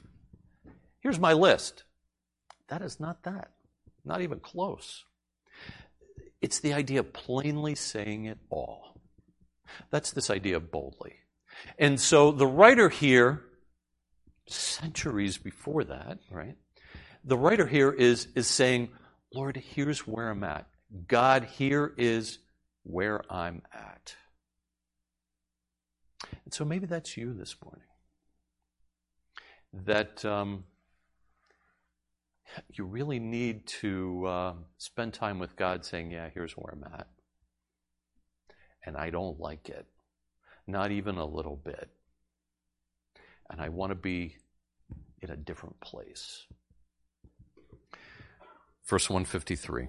Here's 1.08 1.20
my 1.20 1.32
list. 1.32 1.86
That 2.68 2.82
is 2.82 3.00
not 3.00 3.24
that. 3.24 3.52
Not 4.04 4.22
even 4.22 4.42
close. 4.42 5.06
It's 6.42 6.60
the 6.60 6.74
idea 6.74 7.00
of 7.00 7.14
plainly 7.14 7.76
saying 7.76 8.26
it 8.26 8.40
all. 8.50 9.00
That's 9.90 10.12
this 10.12 10.30
idea 10.30 10.58
of 10.58 10.70
boldly. 10.70 11.16
And 11.80 11.98
so 11.98 12.32
the 12.32 12.46
writer 12.46 12.90
here, 12.90 13.46
centuries 14.48 15.38
before 15.38 15.84
that, 15.86 16.20
right? 16.32 16.56
The 17.24 17.38
writer 17.38 17.68
here 17.68 17.92
is, 17.92 18.28
is 18.36 18.48
saying, 18.48 18.90
Lord, 19.34 19.58
here's 19.58 20.08
where 20.08 20.30
I'm 20.30 20.44
at. 20.44 20.68
God, 21.08 21.44
here 21.44 21.94
is 21.98 22.40
where 22.84 23.22
I'm 23.32 23.62
at. 23.74 24.16
And 26.46 26.54
so 26.54 26.64
maybe 26.64 26.86
that's 26.86 27.18
you 27.18 27.34
this 27.34 27.56
morning. 27.64 27.84
That 29.86 30.24
um, 30.24 30.64
you 32.72 32.86
really 32.86 33.20
need 33.20 33.68
to 33.68 34.26
uh, 34.26 34.54
spend 34.78 35.14
time 35.14 35.40
with 35.40 35.56
God 35.56 35.86
saying, 35.86 36.12
Yeah, 36.12 36.30
here's 36.34 36.54
where 36.54 36.74
I'm 36.74 36.84
at. 36.94 37.08
And 38.86 38.96
I 38.96 39.10
don't 39.10 39.40
like 39.40 39.70
it, 39.70 39.86
not 40.66 40.92
even 40.92 41.18
a 41.18 41.26
little 41.26 41.58
bit. 41.58 41.90
And 43.50 43.62
I 43.62 43.70
want 43.70 43.92
to 43.92 43.96
be 43.96 44.38
in 45.22 45.30
a 45.30 45.38
different 45.38 45.80
place. 45.80 46.46
Verse 48.86 49.10
153 49.10 49.88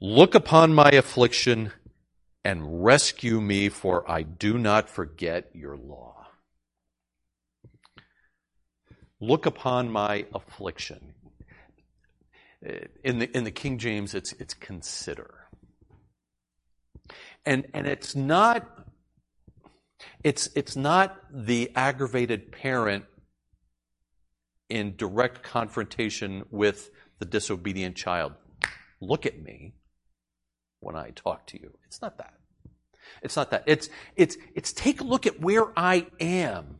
Look 0.00 0.34
upon 0.34 0.74
my 0.74 0.90
affliction 0.90 1.72
and 2.44 2.82
rescue 2.82 3.40
me, 3.40 3.68
for 3.68 4.10
I 4.10 4.22
do 4.22 4.56
not 4.56 4.88
forget 4.88 5.50
your 5.54 5.76
law. 5.76 6.26
Look 9.20 9.44
upon 9.44 9.90
my 9.90 10.24
affliction. 10.34 11.14
In 13.04 13.18
the, 13.18 13.36
in 13.36 13.44
the 13.44 13.50
King 13.50 13.78
James, 13.78 14.14
it's, 14.14 14.32
it's 14.34 14.54
consider. 14.54 15.34
And, 17.44 17.66
and 17.74 17.86
it's 17.86 18.16
not, 18.16 18.66
it's, 20.22 20.48
it's 20.54 20.76
not 20.76 21.18
the 21.32 21.70
aggravated 21.74 22.52
parent 22.52 23.04
in 24.68 24.96
direct 24.96 25.42
confrontation 25.42 26.44
with 26.50 26.90
the 27.18 27.24
disobedient 27.24 27.96
child. 27.96 28.32
Look 29.00 29.26
at 29.26 29.42
me 29.42 29.74
when 30.80 30.96
I 30.96 31.10
talk 31.10 31.46
to 31.48 31.60
you. 31.60 31.76
It's 31.86 32.00
not 32.00 32.18
that. 32.18 32.34
It's 33.22 33.36
not 33.36 33.50
that. 33.50 33.64
It's, 33.66 33.88
it's, 34.16 34.36
it's 34.54 34.72
take 34.72 35.00
a 35.00 35.04
look 35.04 35.26
at 35.26 35.40
where 35.40 35.66
I 35.76 36.06
am. 36.20 36.78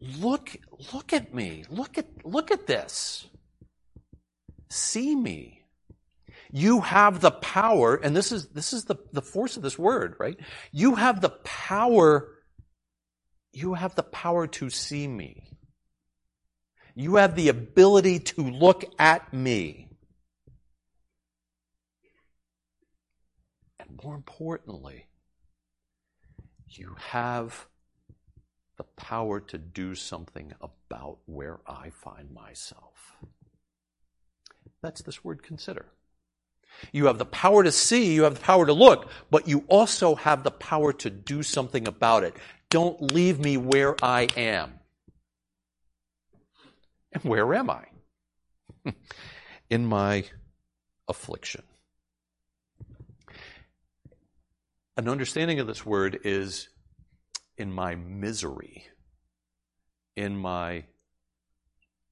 Look, 0.00 0.56
look 0.92 1.12
at 1.12 1.34
me. 1.34 1.64
Look 1.68 1.98
at, 1.98 2.06
look 2.24 2.50
at 2.50 2.66
this. 2.66 3.26
See 4.70 5.14
me. 5.14 5.59
You 6.52 6.80
have 6.80 7.20
the 7.20 7.30
power, 7.30 7.94
and 7.94 8.16
this 8.16 8.32
is, 8.32 8.48
this 8.48 8.72
is 8.72 8.84
the, 8.84 8.96
the 9.12 9.22
force 9.22 9.56
of 9.56 9.62
this 9.62 9.78
word, 9.78 10.16
right? 10.18 10.36
You 10.72 10.96
have 10.96 11.20
the 11.20 11.30
power, 11.30 12.28
you 13.52 13.74
have 13.74 13.94
the 13.94 14.02
power 14.02 14.46
to 14.46 14.70
see 14.70 15.06
me. 15.06 15.46
You 16.94 17.16
have 17.16 17.36
the 17.36 17.48
ability 17.48 18.18
to 18.20 18.42
look 18.42 18.84
at 18.98 19.32
me. 19.32 19.90
And 23.78 24.00
more 24.02 24.16
importantly, 24.16 25.06
you 26.66 26.96
have 26.98 27.66
the 28.76 28.84
power 28.96 29.40
to 29.40 29.58
do 29.58 29.94
something 29.94 30.52
about 30.60 31.18
where 31.26 31.60
I 31.66 31.90
find 31.90 32.32
myself. 32.32 33.16
That's 34.82 35.02
this 35.02 35.22
word 35.24 35.42
consider. 35.42 35.86
You 36.92 37.06
have 37.06 37.18
the 37.18 37.26
power 37.26 37.62
to 37.62 37.72
see, 37.72 38.14
you 38.14 38.22
have 38.24 38.34
the 38.34 38.40
power 38.40 38.66
to 38.66 38.72
look, 38.72 39.10
but 39.30 39.48
you 39.48 39.64
also 39.68 40.14
have 40.14 40.42
the 40.42 40.50
power 40.50 40.92
to 40.94 41.10
do 41.10 41.42
something 41.42 41.86
about 41.86 42.24
it. 42.24 42.34
Don't 42.70 43.12
leave 43.12 43.38
me 43.38 43.56
where 43.56 43.96
I 44.02 44.28
am. 44.36 44.80
And 47.12 47.24
where 47.24 47.54
am 47.54 47.70
I? 47.70 47.84
In 49.70 49.86
my 49.86 50.24
affliction. 51.08 51.62
An 54.96 55.08
understanding 55.08 55.60
of 55.60 55.66
this 55.66 55.84
word 55.84 56.20
is 56.24 56.68
in 57.56 57.72
my 57.72 57.94
misery, 57.94 58.86
in 60.16 60.36
my, 60.36 60.84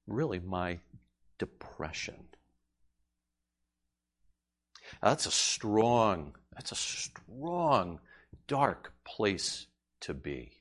really, 0.07 0.39
my 0.39 0.79
depression. 1.37 2.15
Oh, 5.01 5.09
that's 5.09 5.25
a 5.25 5.31
strong, 5.31 6.35
that's 6.53 6.71
a 6.71 6.75
strong, 6.75 7.99
dark 8.47 8.93
place 9.05 9.67
to 10.01 10.13
be. 10.13 10.51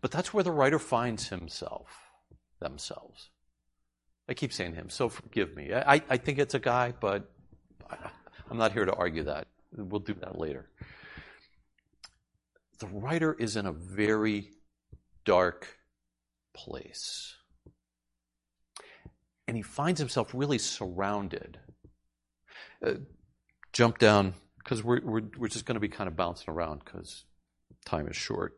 But 0.00 0.10
that's 0.10 0.32
where 0.32 0.44
the 0.44 0.50
writer 0.50 0.78
finds 0.78 1.28
himself, 1.28 1.88
themselves. 2.60 3.30
I 4.28 4.34
keep 4.34 4.52
saying 4.52 4.74
him, 4.74 4.88
so 4.88 5.08
forgive 5.08 5.54
me. 5.54 5.74
I, 5.74 6.02
I 6.08 6.16
think 6.16 6.38
it's 6.38 6.54
a 6.54 6.58
guy, 6.58 6.94
but 6.98 7.30
I'm 8.50 8.56
not 8.56 8.72
here 8.72 8.84
to 8.84 8.94
argue 8.94 9.24
that. 9.24 9.46
We'll 9.76 10.00
do 10.00 10.14
that 10.14 10.38
later. 10.38 10.68
The 12.78 12.86
writer 12.86 13.34
is 13.34 13.56
in 13.56 13.66
a 13.66 13.72
very 13.72 14.50
dark 15.24 15.78
place. 16.54 17.34
And 19.46 19.56
he 19.56 19.62
finds 19.62 20.00
himself 20.00 20.32
really 20.32 20.58
surrounded 20.58 21.58
jump 23.72 23.98
down 23.98 24.34
because 24.58 24.82
we're, 24.82 25.00
we're, 25.02 25.22
we're 25.36 25.48
just 25.48 25.66
going 25.66 25.74
to 25.74 25.80
be 25.80 25.88
kind 25.88 26.08
of 26.08 26.16
bouncing 26.16 26.52
around 26.52 26.82
because 26.84 27.24
time 27.84 28.08
is 28.08 28.16
short. 28.16 28.56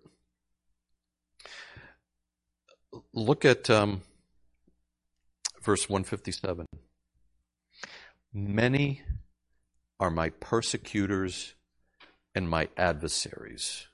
Look 3.13 3.45
at 3.45 3.69
um, 3.69 4.03
verse 5.63 5.89
157. 5.89 6.67
Many 8.33 9.03
are 9.99 10.11
my 10.11 10.31
persecutors 10.31 11.55
and 12.35 12.49
my 12.49 12.69
adversaries. 12.77 13.87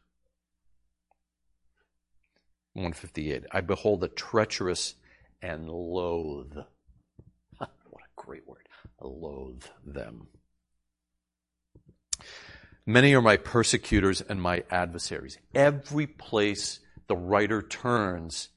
158. 2.75 3.45
I 3.53 3.61
behold 3.61 4.03
a 4.05 4.09
treacherous 4.09 4.95
and 5.41 5.69
loathe. 5.69 6.57
what 7.59 7.71
a 7.71 8.13
great 8.17 8.47
word 8.47 8.69
loathe 9.07 9.65
them. 9.85 10.29
Many 12.85 13.15
are 13.15 13.23
my 13.23 13.37
persecutors 13.37 14.21
and 14.21 14.43
my 14.43 14.65
adversaries. 14.71 15.39
Every 15.55 16.07
place 16.07 16.81
the 17.07 17.17
writer 17.17 17.63
turns, 17.63 18.49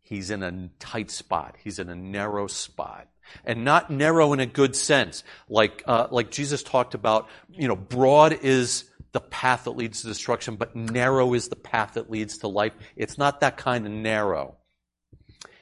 he's 0.00 0.30
in 0.30 0.42
a 0.42 0.70
tight 0.78 1.10
spot. 1.10 1.56
He's 1.62 1.78
in 1.78 1.88
a 1.90 1.94
narrow 1.94 2.46
spot. 2.46 3.08
And 3.44 3.64
not 3.64 3.90
narrow 3.90 4.32
in 4.32 4.40
a 4.40 4.46
good 4.46 4.74
sense. 4.74 5.22
Like, 5.50 5.82
uh, 5.86 6.08
like 6.10 6.30
Jesus 6.30 6.62
talked 6.62 6.94
about, 6.94 7.28
you 7.50 7.68
know, 7.68 7.76
broad 7.76 8.32
is 8.32 8.84
the 9.12 9.20
path 9.20 9.64
that 9.64 9.72
leads 9.72 10.00
to 10.00 10.06
destruction, 10.06 10.56
but 10.56 10.74
narrow 10.74 11.34
is 11.34 11.48
the 11.48 11.56
path 11.56 11.94
that 11.94 12.10
leads 12.10 12.38
to 12.38 12.48
life. 12.48 12.72
It's 12.96 13.18
not 13.18 13.40
that 13.40 13.58
kind 13.58 13.84
of 13.84 13.92
narrow. 13.92 14.56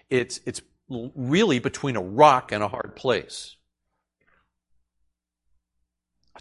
It's, 0.08 0.38
it's 0.46 0.62
really 0.88 1.58
between 1.58 1.96
a 1.96 2.02
rock 2.02 2.52
and 2.52 2.62
a 2.62 2.68
hard 2.68 2.94
place 2.94 3.56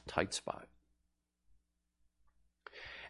tight 0.08 0.34
spot. 0.34 0.68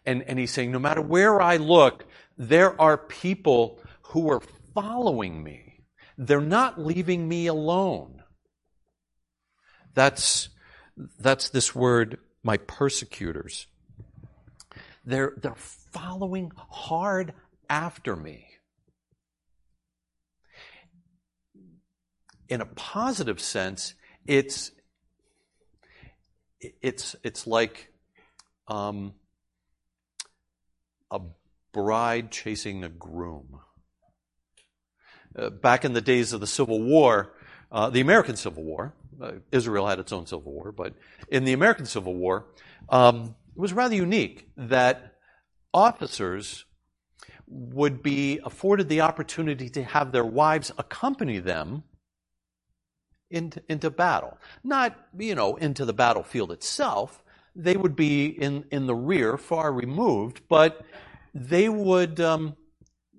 And, 0.06 0.24
and 0.24 0.38
he's 0.38 0.52
saying, 0.52 0.72
no 0.72 0.80
matter 0.80 1.02
where 1.02 1.42
I 1.42 1.58
look, 1.58 2.06
there 2.38 2.80
are 2.80 2.98
people 2.98 3.80
who 4.04 4.30
are 4.30 4.42
following 4.74 5.44
me. 5.44 5.84
They're 6.18 6.42
not 6.42 6.80
leaving 6.80 7.28
me 7.28 7.48
alone. 7.48 8.22
That's, 9.96 10.50
that's 11.20 11.50
this 11.50 11.74
word, 11.74 12.20
my 12.44 12.58
persecutors. 12.58 13.68
They're, 15.06 15.34
they're 15.42 15.56
following 15.56 16.52
hard 16.56 17.34
after 17.70 18.16
me. 18.16 18.48
In 22.48 22.62
a 22.62 22.66
positive 22.66 23.40
sense, 23.40 23.96
it's, 24.28 24.72
it's 26.60 27.16
it's 27.24 27.48
like 27.48 27.92
um, 28.68 29.14
a 31.12 31.22
bride 31.74 32.32
chasing 32.32 32.84
a 32.84 32.90
groom. 32.90 33.60
Uh, 35.38 35.50
back 35.50 35.84
in 35.84 35.94
the 35.94 36.02
days 36.02 36.32
of 36.32 36.40
the 36.40 36.48
Civil 36.48 36.82
War, 36.82 37.34
uh, 37.72 37.90
the 37.90 38.00
American 38.00 38.38
Civil 38.38 38.64
War, 38.64 38.94
uh, 39.22 39.34
Israel 39.52 39.86
had 39.86 40.00
its 40.00 40.14
own 40.14 40.26
Civil 40.26 40.54
War, 40.54 40.72
but 40.72 40.94
in 41.28 41.44
the 41.44 41.52
American 41.52 41.86
Civil 41.86 42.16
War, 42.16 42.46
um, 42.88 43.36
it 43.56 43.60
was 43.60 43.74
rather 43.74 43.96
unique 43.96 44.50
that 44.56 45.16
officers 45.74 46.64
would 47.48 48.02
be 48.02 48.40
afforded 48.46 48.88
the 48.88 49.02
opportunity 49.02 49.70
to 49.70 49.84
have 49.84 50.12
their 50.12 50.26
wives 50.26 50.72
accompany 50.78 51.40
them 51.40 51.84
into, 53.36 53.62
into 53.68 53.90
battle. 53.90 54.38
Not, 54.64 54.96
you 55.18 55.36
know, 55.36 55.56
into 55.58 55.86
the 55.86 55.94
battlefield 55.94 56.52
itself. 56.52 57.22
They 57.56 57.76
would 57.76 57.96
be 57.96 58.28
in, 58.28 58.66
in 58.72 58.88
the 58.88 58.96
rear, 58.96 59.38
far 59.38 59.72
removed, 59.72 60.42
but 60.50 60.86
they 61.34 61.70
would, 61.70 62.20
um, 62.20 62.56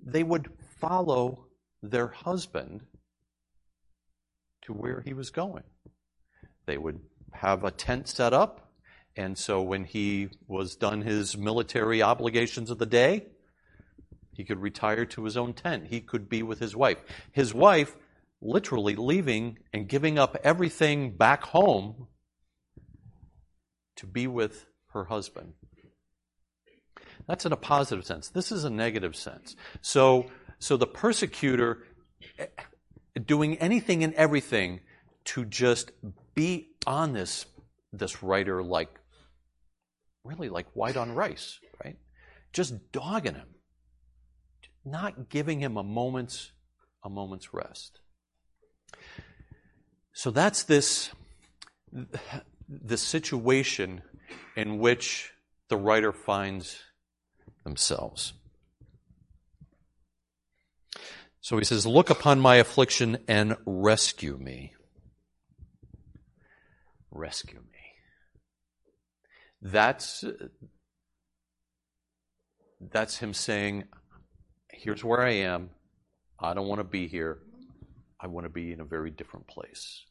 they 0.03 0.23
would 0.23 0.49
follow 0.79 1.45
their 1.81 2.07
husband 2.07 2.81
to 4.63 4.73
where 4.73 5.01
he 5.05 5.13
was 5.13 5.29
going. 5.29 5.63
They 6.65 6.77
would 6.77 6.99
have 7.33 7.63
a 7.63 7.71
tent 7.71 8.07
set 8.07 8.33
up, 8.33 8.71
and 9.15 9.37
so 9.37 9.61
when 9.61 9.85
he 9.85 10.29
was 10.47 10.75
done 10.75 11.01
his 11.01 11.37
military 11.37 12.01
obligations 12.01 12.69
of 12.69 12.77
the 12.77 12.85
day, 12.85 13.27
he 14.33 14.43
could 14.43 14.59
retire 14.59 15.05
to 15.05 15.23
his 15.23 15.35
own 15.35 15.53
tent. 15.53 15.87
He 15.87 15.99
could 15.99 16.29
be 16.29 16.43
with 16.43 16.59
his 16.59 16.75
wife. 16.75 16.97
His 17.31 17.53
wife 17.55 17.95
literally 18.41 18.95
leaving 18.95 19.57
and 19.73 19.87
giving 19.87 20.19
up 20.19 20.37
everything 20.43 21.15
back 21.15 21.43
home 21.43 22.07
to 23.95 24.05
be 24.05 24.27
with 24.27 24.65
her 24.93 25.05
husband. 25.05 25.53
That's 27.27 27.45
in 27.45 27.51
a 27.51 27.57
positive 27.57 28.05
sense. 28.05 28.29
This 28.29 28.51
is 28.51 28.63
a 28.63 28.69
negative 28.69 29.15
sense. 29.15 29.55
So, 29.81 30.27
so 30.59 30.77
the 30.77 30.87
persecutor 30.87 31.83
eh, 32.37 32.45
doing 33.25 33.57
anything 33.57 34.03
and 34.03 34.13
everything 34.13 34.81
to 35.25 35.43
just 35.43 35.91
be 36.35 36.69
on 36.85 37.13
this, 37.13 37.45
this 37.91 38.23
writer 38.23 38.63
like, 38.63 38.89
really 40.23 40.49
like 40.49 40.67
white 40.73 40.95
on 40.95 41.11
rice, 41.13 41.59
right? 41.83 41.97
Just 42.53 42.91
dogging 42.91 43.35
him. 43.35 43.55
Not 44.85 45.27
giving 45.29 45.59
him 45.59 45.75
a 45.75 45.83
moment's, 45.83 46.51
a 47.03 47.09
moment's 47.09 47.53
rest. 47.53 47.99
So 50.13 50.31
that's 50.31 50.63
this, 50.63 51.11
the 52.67 52.97
situation 52.97 54.01
in 54.55 54.79
which 54.79 55.31
the 55.69 55.77
writer 55.77 56.11
finds 56.11 56.79
themselves. 57.63 58.33
So 61.39 61.57
he 61.57 61.63
says, 61.63 61.85
Look 61.85 62.09
upon 62.09 62.39
my 62.39 62.55
affliction 62.55 63.19
and 63.27 63.55
rescue 63.65 64.37
me. 64.37 64.73
Rescue 67.11 67.59
me. 67.59 67.79
That's, 69.61 70.25
that's 72.81 73.17
him 73.19 73.33
saying, 73.33 73.85
Here's 74.71 75.03
where 75.03 75.21
I 75.21 75.31
am. 75.31 75.69
I 76.39 76.53
don't 76.53 76.67
want 76.67 76.79
to 76.79 76.83
be 76.83 77.07
here. 77.07 77.39
I 78.19 78.27
want 78.27 78.45
to 78.45 78.49
be 78.49 78.71
in 78.71 78.79
a 78.79 78.85
very 78.85 79.11
different 79.11 79.47
place. 79.47 80.03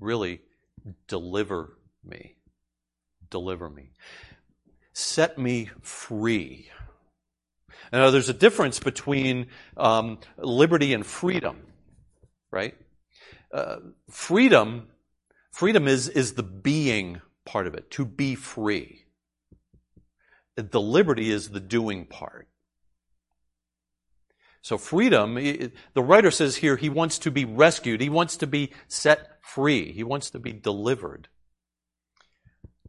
Really, 0.00 0.40
deliver 1.06 1.78
me. 2.04 2.36
Deliver 3.30 3.70
me. 3.70 3.92
Set 4.92 5.38
me 5.38 5.70
free. 5.82 6.70
Now, 7.92 8.10
there's 8.10 8.28
a 8.28 8.34
difference 8.34 8.80
between 8.80 9.46
um, 9.76 10.18
liberty 10.36 10.94
and 10.94 11.04
freedom, 11.04 11.58
right? 12.50 12.74
Uh, 13.52 13.76
freedom, 14.10 14.88
freedom 15.52 15.86
is, 15.86 16.08
is 16.08 16.34
the 16.34 16.42
being 16.42 17.20
part 17.44 17.66
of 17.66 17.74
it, 17.74 17.90
to 17.92 18.04
be 18.04 18.34
free. 18.34 19.04
The 20.56 20.80
liberty 20.80 21.30
is 21.30 21.50
the 21.50 21.60
doing 21.60 22.06
part. 22.06 22.48
So 24.64 24.78
freedom, 24.78 25.34
the 25.34 26.02
writer 26.02 26.30
says 26.30 26.56
here 26.56 26.78
he 26.78 26.88
wants 26.88 27.18
to 27.18 27.30
be 27.30 27.44
rescued. 27.44 28.00
He 28.00 28.08
wants 28.08 28.38
to 28.38 28.46
be 28.46 28.72
set 28.88 29.38
free. 29.42 29.92
He 29.92 30.02
wants 30.02 30.30
to 30.30 30.38
be 30.38 30.54
delivered. 30.54 31.28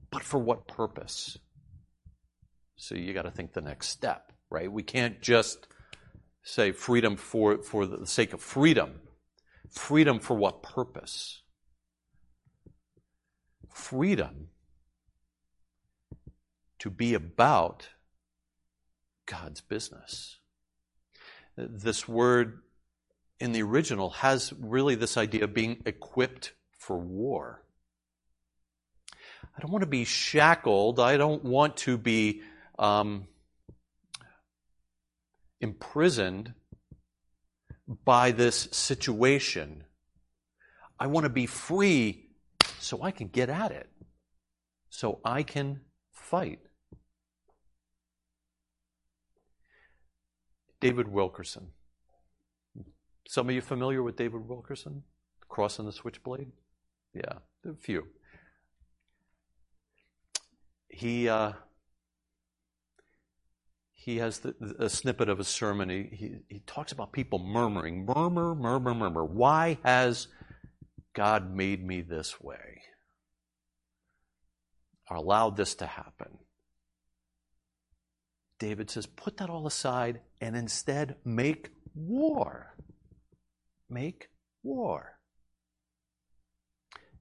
But 0.10 0.24
for 0.24 0.40
what 0.40 0.70
purpose? 0.70 1.38
So 2.78 2.96
you 2.96 3.14
got 3.14 3.24
to 3.24 3.32
think 3.32 3.52
the 3.52 3.60
next 3.60 3.90
step, 3.90 4.32
right? 4.50 4.72
We 4.72 4.84
can't 4.84 5.22
just 5.22 5.68
say 6.44 6.72
freedom 6.72 7.18
for, 7.18 7.62
for 7.62 7.86
the 7.86 8.08
sake 8.08 8.32
of 8.32 8.42
freedom. 8.42 9.02
Freedom 9.70 10.20
for 10.20 10.38
what 10.38 10.64
purpose? 10.64 11.42
Freedom 13.74 14.48
to 16.80 16.90
be 16.90 17.14
about 17.14 17.90
God's 19.26 19.60
business. 19.60 20.38
This 21.58 22.08
word 22.08 22.62
in 23.40 23.52
the 23.52 23.64
original 23.64 24.10
has 24.12 24.54
really 24.60 24.96
this 24.96 25.18
idea 25.18 25.44
of 25.44 25.54
being 25.54 25.82
equipped 25.86 26.54
for 26.78 26.98
war. 26.98 27.64
I 29.58 29.62
don't 29.62 29.72
want 29.72 29.84
to 29.84 29.90
be 29.90 30.06
shackled. 30.06 31.00
I 31.00 31.18
don't 31.18 31.44
want 31.44 31.78
to 31.78 31.98
be 31.98 32.42
um, 32.78 33.28
imprisoned 35.62 36.54
by 38.04 38.32
this 38.32 38.68
situation. 38.72 39.84
I 41.00 41.08
want 41.08 41.26
to 41.26 41.30
be 41.30 41.46
free 41.46 42.30
so 42.80 43.02
I 43.02 43.12
can 43.12 43.28
get 43.28 43.50
at 43.50 43.72
it, 43.72 43.90
so 44.90 45.20
I 45.24 45.44
can 45.44 45.82
fight. 46.12 46.60
David 50.86 51.08
Wilkerson. 51.08 51.68
Some 53.28 53.50
of 53.50 53.56
you 53.56 53.62
familiar 53.62 54.04
with 54.04 54.16
David 54.16 54.48
Wilkerson? 54.48 55.04
Cross 55.50 55.80
and 55.80 55.88
the 55.88 55.92
Switchblade? 55.92 56.52
Yeah, 57.14 57.40
a 57.66 57.74
few. 57.74 58.04
He, 60.88 61.28
uh, 61.28 61.54
he 63.94 64.18
has 64.18 64.40
the, 64.40 64.54
a 64.78 64.88
snippet 64.88 65.28
of 65.28 65.40
a 65.40 65.44
sermon. 65.44 65.90
He, 65.90 66.10
he, 66.16 66.36
he 66.48 66.60
talks 66.68 66.92
about 66.92 67.12
people 67.12 67.40
murmuring, 67.40 68.06
murmur, 68.06 68.54
murmur, 68.54 68.94
murmur. 68.94 69.26
Why 69.26 69.80
has 69.84 70.28
God 71.16 71.52
made 71.52 71.84
me 71.84 72.02
this 72.02 72.40
way? 72.40 72.84
Or 75.10 75.18
allowed 75.18 75.58
this 75.58 75.74
to 75.76 75.88
happen? 75.88 76.38
David 78.60 78.90
says, 78.90 79.06
put 79.06 79.38
that 79.38 79.50
all 79.50 79.68
aside 79.68 80.22
and 80.42 80.56
instead 80.56 81.16
make 81.26 81.70
war. 81.94 82.76
Make 83.90 84.30
war. 84.64 85.20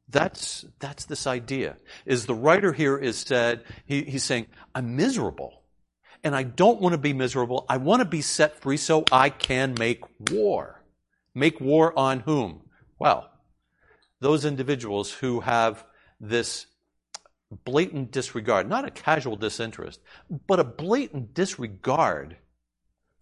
That's, 0.08 0.64
that's 0.78 1.06
this 1.06 1.26
idea. 1.26 1.76
Is 2.06 2.26
the 2.26 2.34
writer 2.34 2.72
here 2.72 2.96
is 2.96 3.18
said, 3.18 3.64
he, 3.86 4.02
he's 4.02 4.24
saying, 4.24 4.46
I'm 4.74 4.96
miserable 4.96 5.64
and 6.22 6.34
I 6.34 6.42
don't 6.42 6.80
want 6.80 6.94
to 6.94 6.98
be 6.98 7.12
miserable. 7.12 7.66
I 7.68 7.76
want 7.76 8.00
to 8.00 8.08
be 8.08 8.22
set 8.22 8.60
free 8.60 8.78
so 8.78 9.04
I 9.12 9.28
can 9.28 9.74
make 9.78 10.02
war. 10.30 10.82
Make 11.34 11.60
war 11.60 11.96
on 11.98 12.20
whom? 12.20 12.62
Well, 12.98 13.30
those 14.20 14.44
individuals 14.44 15.12
who 15.12 15.40
have 15.40 15.84
this 16.18 16.66
blatant 17.64 18.10
disregard, 18.10 18.68
not 18.68 18.84
a 18.84 18.90
casual 18.90 19.36
disinterest, 19.36 20.00
but 20.46 20.60
a 20.60 20.64
blatant 20.64 21.34
disregard 21.34 22.36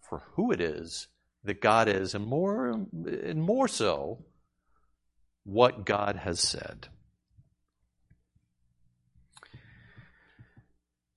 for 0.01 0.23
who 0.33 0.51
it 0.51 0.61
is 0.61 1.07
that 1.43 1.61
God 1.61 1.87
is, 1.89 2.15
and 2.15 2.25
more 2.25 2.67
and 2.69 3.43
more 3.43 3.67
so, 3.67 4.25
what 5.43 5.85
God 5.85 6.15
has 6.15 6.39
said. 6.39 6.87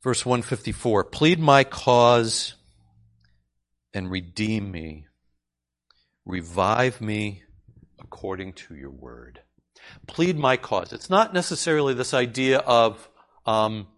Verse 0.02 0.24
154 0.24 1.05
Plead 1.05 1.38
my 1.38 1.64
cause 1.64 2.55
and 3.92 4.11
redeem 4.11 4.70
me. 4.70 5.07
Revive 6.24 7.00
me 7.00 7.42
according 8.00 8.52
to 8.52 8.74
your 8.74 8.90
word. 8.90 9.40
Plead 10.06 10.38
my 10.38 10.56
cause. 10.56 10.92
It's 10.92 11.10
not 11.10 11.34
necessarily 11.34 11.94
this 11.94 12.14
idea 12.14 12.58
of, 12.58 13.08
um, 13.44 13.88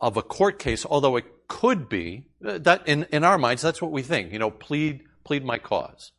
of 0.00 0.16
a 0.16 0.22
court 0.22 0.58
case, 0.58 0.86
although 0.86 1.16
it 1.16 1.26
could 1.48 1.88
be. 1.88 2.26
That 2.40 2.86
in, 2.88 3.04
in 3.12 3.24
our 3.24 3.38
minds, 3.38 3.62
that's 3.62 3.80
what 3.80 3.92
we 3.92 4.02
think. 4.02 4.32
You 4.32 4.38
know, 4.38 4.50
plead, 4.50 5.02
plead 5.24 5.44
my 5.44 5.58
cause. 5.58 6.12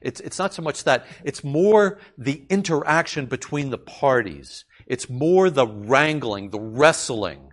It's, 0.00 0.20
it's 0.20 0.38
not 0.38 0.52
so 0.52 0.62
much 0.62 0.84
that. 0.84 1.06
It's 1.22 1.44
more 1.44 1.98
the 2.18 2.44
interaction 2.50 3.26
between 3.26 3.70
the 3.70 3.78
parties. 3.78 4.64
It's 4.86 5.08
more 5.08 5.50
the 5.50 5.66
wrangling, 5.66 6.50
the 6.50 6.60
wrestling 6.60 7.52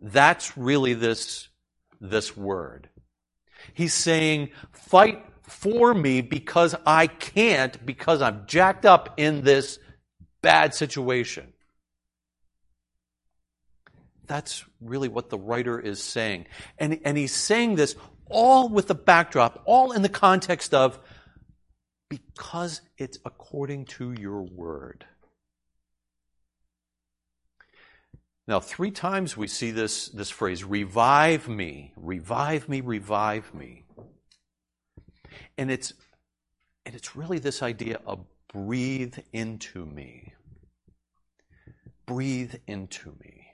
that's 0.00 0.56
really 0.56 0.94
this, 0.94 1.48
this 2.00 2.36
word. 2.36 2.88
He's 3.74 3.94
saying, 3.94 4.50
fight 4.72 5.24
for 5.48 5.94
me 5.94 6.20
because 6.20 6.74
I 6.86 7.06
can't, 7.06 7.84
because 7.84 8.22
I'm 8.22 8.44
jacked 8.46 8.86
up 8.86 9.14
in 9.16 9.42
this 9.42 9.78
bad 10.42 10.74
situation. 10.74 11.52
That's 14.26 14.64
really 14.80 15.08
what 15.08 15.30
the 15.30 15.38
writer 15.38 15.80
is 15.80 16.02
saying. 16.02 16.46
And, 16.78 17.00
and 17.04 17.16
he's 17.16 17.34
saying 17.34 17.76
this 17.76 17.96
all 18.26 18.68
with 18.68 18.86
the 18.86 18.94
backdrop, 18.94 19.62
all 19.64 19.92
in 19.92 20.02
the 20.02 20.08
context 20.08 20.74
of 20.74 20.98
because 22.10 22.82
it's 22.98 23.18
according 23.24 23.86
to 23.86 24.12
your 24.12 24.42
word. 24.42 25.06
Now, 28.46 28.60
three 28.60 28.90
times 28.90 29.36
we 29.36 29.46
see 29.46 29.70
this, 29.72 30.08
this 30.08 30.30
phrase, 30.30 30.64
revive 30.64 31.48
me, 31.48 31.92
revive 31.96 32.66
me, 32.68 32.80
revive 32.80 33.52
me. 33.54 33.84
And 35.56 35.70
it's, 35.70 35.92
and 36.86 36.94
it's 36.94 37.16
really 37.16 37.38
this 37.38 37.62
idea 37.62 38.00
of 38.06 38.24
breathe 38.52 39.18
into 39.32 39.84
me. 39.84 40.34
Breathe 42.06 42.54
into 42.66 43.14
me. 43.20 43.48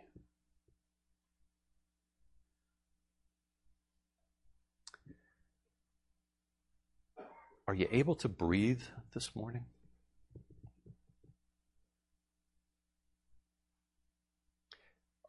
Are 7.67 7.75
you 7.75 7.89
able 7.91 8.15
to 8.17 8.29
breathe 8.29 8.83
this 9.15 9.35
morning? 9.35 9.65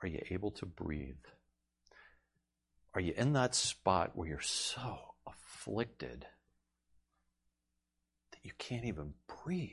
Are 0.01 0.07
you 0.07 0.21
able 0.29 0.51
to 0.51 0.65
breathe? 0.65 1.15
Are 2.93 3.01
you 3.01 3.13
in 3.17 3.33
that 3.33 3.55
spot 3.55 4.11
where 4.13 4.27
you're 4.27 4.39
so 4.41 5.15
afflicted 5.25 6.27
can't 8.67 8.85
even 8.85 9.13
breathe? 9.43 9.69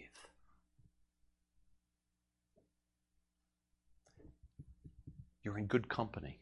You're 5.42 5.56
in 5.56 5.66
good 5.66 5.88
company 5.88 6.40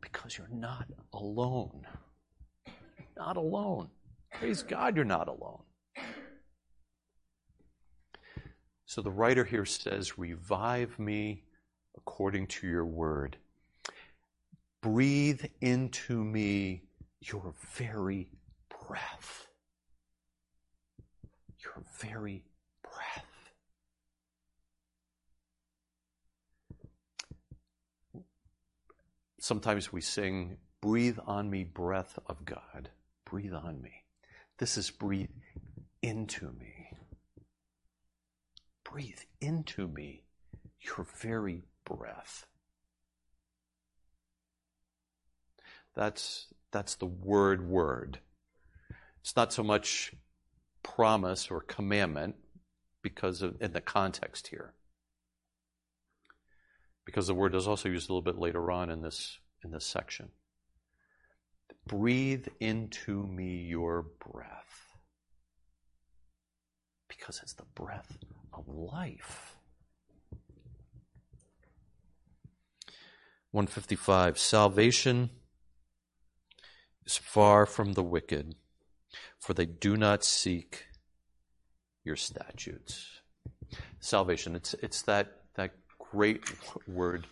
because 0.00 0.38
you're 0.38 0.48
not 0.50 0.86
alone. 1.12 1.86
Not 3.16 3.36
alone. 3.36 3.88
Praise 4.32 4.62
God, 4.62 4.96
you're 4.96 5.04
not 5.04 5.28
alone. 5.28 5.62
So 8.86 9.02
the 9.02 9.10
writer 9.10 9.44
here 9.44 9.66
says, 9.66 10.18
Revive 10.18 10.98
me 10.98 11.42
according 11.94 12.46
to 12.46 12.66
your 12.66 12.86
word. 12.86 13.36
Breathe 14.80 15.44
into 15.60 16.24
me 16.24 16.84
your 17.20 17.52
very 17.74 18.30
breath. 18.86 19.47
Your 21.68 21.84
very 22.00 22.44
breath. 22.82 23.52
Sometimes 29.38 29.92
we 29.92 30.00
sing, 30.00 30.56
Breathe 30.80 31.18
on 31.26 31.50
me, 31.50 31.64
breath 31.64 32.18
of 32.26 32.44
God. 32.44 32.90
Breathe 33.24 33.54
on 33.54 33.82
me. 33.82 34.04
This 34.58 34.78
is 34.78 34.90
breathe 34.90 35.28
into 36.02 36.46
me. 36.58 36.92
Breathe 38.84 39.20
into 39.40 39.88
me 39.88 40.24
your 40.80 41.06
very 41.20 41.62
breath. 41.84 42.46
That's, 45.94 46.46
that's 46.70 46.94
the 46.94 47.06
word 47.06 47.68
word. 47.68 48.20
It's 49.20 49.36
not 49.36 49.52
so 49.52 49.62
much 49.62 50.14
promise 50.82 51.50
or 51.50 51.60
commandment 51.60 52.36
because 53.02 53.42
of 53.42 53.60
in 53.60 53.72
the 53.72 53.80
context 53.80 54.48
here. 54.48 54.74
Because 57.04 57.26
the 57.26 57.34
word 57.34 57.54
is 57.54 57.66
also 57.66 57.88
used 57.88 58.08
a 58.08 58.12
little 58.12 58.22
bit 58.22 58.38
later 58.38 58.70
on 58.70 58.90
in 58.90 59.02
this 59.02 59.38
in 59.64 59.70
this 59.70 59.86
section. 59.86 60.30
Breathe 61.86 62.48
into 62.60 63.26
me 63.26 63.62
your 63.62 64.04
breath. 64.20 64.92
Because 67.08 67.40
it's 67.42 67.54
the 67.54 67.64
breath 67.74 68.18
of 68.52 68.68
life. 68.68 69.56
155 73.50 74.38
Salvation 74.38 75.30
is 77.06 77.16
far 77.16 77.64
from 77.64 77.94
the 77.94 78.02
wicked, 78.02 78.54
for 79.40 79.54
they 79.54 79.66
do 79.66 79.96
not 79.96 80.24
seek 80.24 80.86
your 82.04 82.16
statutes. 82.16 83.20
Salvation, 84.00 84.56
it's, 84.56 84.74
it's 84.74 85.02
that, 85.02 85.42
that 85.54 85.72
great 85.98 86.42
word, 86.86 87.26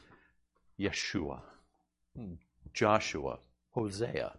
Yeshua, 0.79 1.41
Joshua, 2.75 3.39
Hosea. 3.71 4.33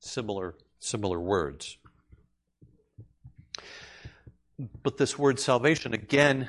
Similar, 0.00 0.54
similar 0.78 1.20
words. 1.20 1.76
But 4.82 4.98
this 4.98 5.18
word 5.18 5.38
salvation, 5.38 5.94
again, 5.94 6.48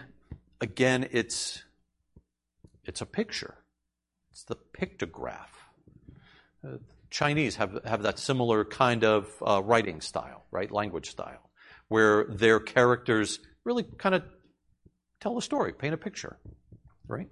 again, 0.60 1.08
it's, 1.12 1.64
it's 2.86 3.02
a 3.02 3.06
picture. 3.06 3.56
It's 4.32 4.44
the 4.44 4.56
pictograph. 4.56 5.50
Uh, 6.66 6.78
Chinese 7.12 7.58
have, 7.58 7.78
have 7.86 8.04
that 8.04 8.18
similar 8.18 8.64
kind 8.64 9.04
of 9.04 9.32
uh, 9.46 9.62
writing 9.64 10.00
style, 10.02 10.46
right? 10.50 10.72
Language 10.72 11.12
style, 11.12 11.52
where 11.90 12.26
their 12.26 12.60
characters 12.60 13.40
really 13.66 13.84
kind 13.84 14.16
of 14.16 14.24
tell 15.20 15.38
a 15.38 15.42
story, 15.42 15.74
paint 15.74 15.94
a 15.94 15.98
picture, 15.98 16.40
right? 17.08 17.28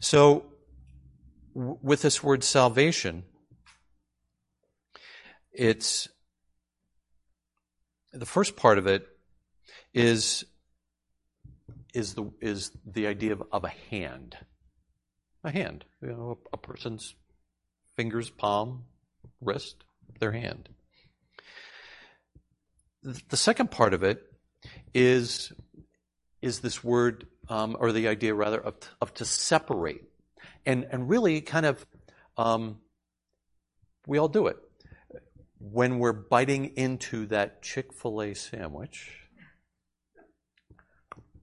So, 0.00 0.46
w- 1.54 1.78
with 1.80 2.02
this 2.02 2.22
word 2.22 2.42
salvation, 2.42 3.22
it's 5.52 6.08
the 8.12 8.26
first 8.26 8.56
part 8.56 8.76
of 8.76 8.88
it 8.88 9.06
is 9.94 10.44
is 11.94 12.14
the 12.14 12.30
is 12.40 12.72
the 12.84 13.06
idea 13.06 13.32
of, 13.32 13.42
of 13.52 13.64
a 13.64 13.72
hand, 13.90 14.36
a 15.44 15.50
hand, 15.52 15.84
you 16.02 16.08
know, 16.08 16.38
a, 16.52 16.56
a 16.56 16.58
person's 16.58 17.14
fingers, 18.00 18.30
palm, 18.30 18.84
wrist, 19.42 19.84
their 20.20 20.32
hand. 20.32 20.70
The 23.02 23.36
second 23.36 23.70
part 23.70 23.92
of 23.92 24.02
it 24.02 24.22
is 24.94 25.52
is 26.40 26.60
this 26.60 26.82
word 26.82 27.26
um, 27.50 27.76
or 27.78 27.92
the 27.92 28.08
idea 28.08 28.34
rather 28.34 28.58
of 28.58 28.76
of 29.02 29.12
to 29.14 29.26
separate, 29.26 30.04
and 30.64 30.86
and 30.90 31.10
really 31.10 31.42
kind 31.42 31.66
of 31.66 31.84
um, 32.38 32.78
we 34.06 34.16
all 34.16 34.28
do 34.28 34.46
it 34.46 34.56
when 35.58 35.98
we're 35.98 36.14
biting 36.14 36.72
into 36.76 37.26
that 37.26 37.60
Chick 37.60 37.92
Fil 37.92 38.22
A 38.22 38.34
sandwich. 38.34 39.10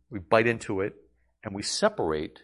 We 0.10 0.18
bite 0.18 0.48
into 0.48 0.82
it 0.82 0.96
and 1.44 1.54
we 1.54 1.62
separate 1.62 2.40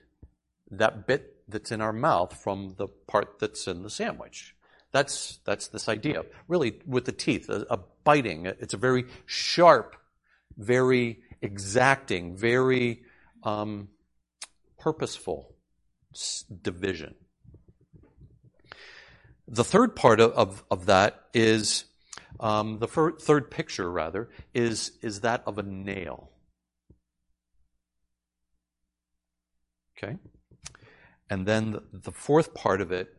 that 0.70 1.08
bit 1.08 1.33
that's 1.54 1.72
in 1.72 1.80
our 1.80 1.94
mouth 1.94 2.36
from 2.44 2.76
the 2.78 2.88
part 3.08 3.40
that's 3.40 3.68
in 3.68 3.84
the 3.84 3.90
sandwich. 3.90 4.56
That's, 4.92 5.40
that's 5.46 5.70
this 5.70 5.88
idea. 5.88 6.24
Really, 6.48 6.82
with 6.86 7.06
the 7.06 7.12
teeth, 7.12 7.50
a, 7.50 7.66
a 7.70 7.80
biting, 8.04 8.46
it's 8.46 8.74
a 8.74 8.78
very 8.78 9.06
sharp, 9.26 9.96
very 10.58 11.20
exacting, 11.42 12.36
very 12.38 13.04
um, 13.44 13.88
purposeful 14.78 15.56
division. 16.62 17.16
The 19.48 19.64
third 19.64 19.96
part 19.96 20.20
of, 20.20 20.32
of, 20.34 20.64
of 20.70 20.86
that 20.86 21.24
is, 21.34 21.86
um, 22.40 22.80
the 22.80 22.88
fir- 22.88 23.18
third 23.18 23.50
picture 23.50 23.90
rather, 23.90 24.30
is, 24.54 24.92
is 25.02 25.22
that 25.22 25.44
of 25.48 25.58
a 25.58 25.64
nail. 25.64 26.30
Okay? 29.98 30.18
And 31.30 31.46
then 31.46 31.80
the, 31.92 32.12
fourth 32.12 32.54
part 32.54 32.82
of 32.82 32.92
it, 32.92 33.16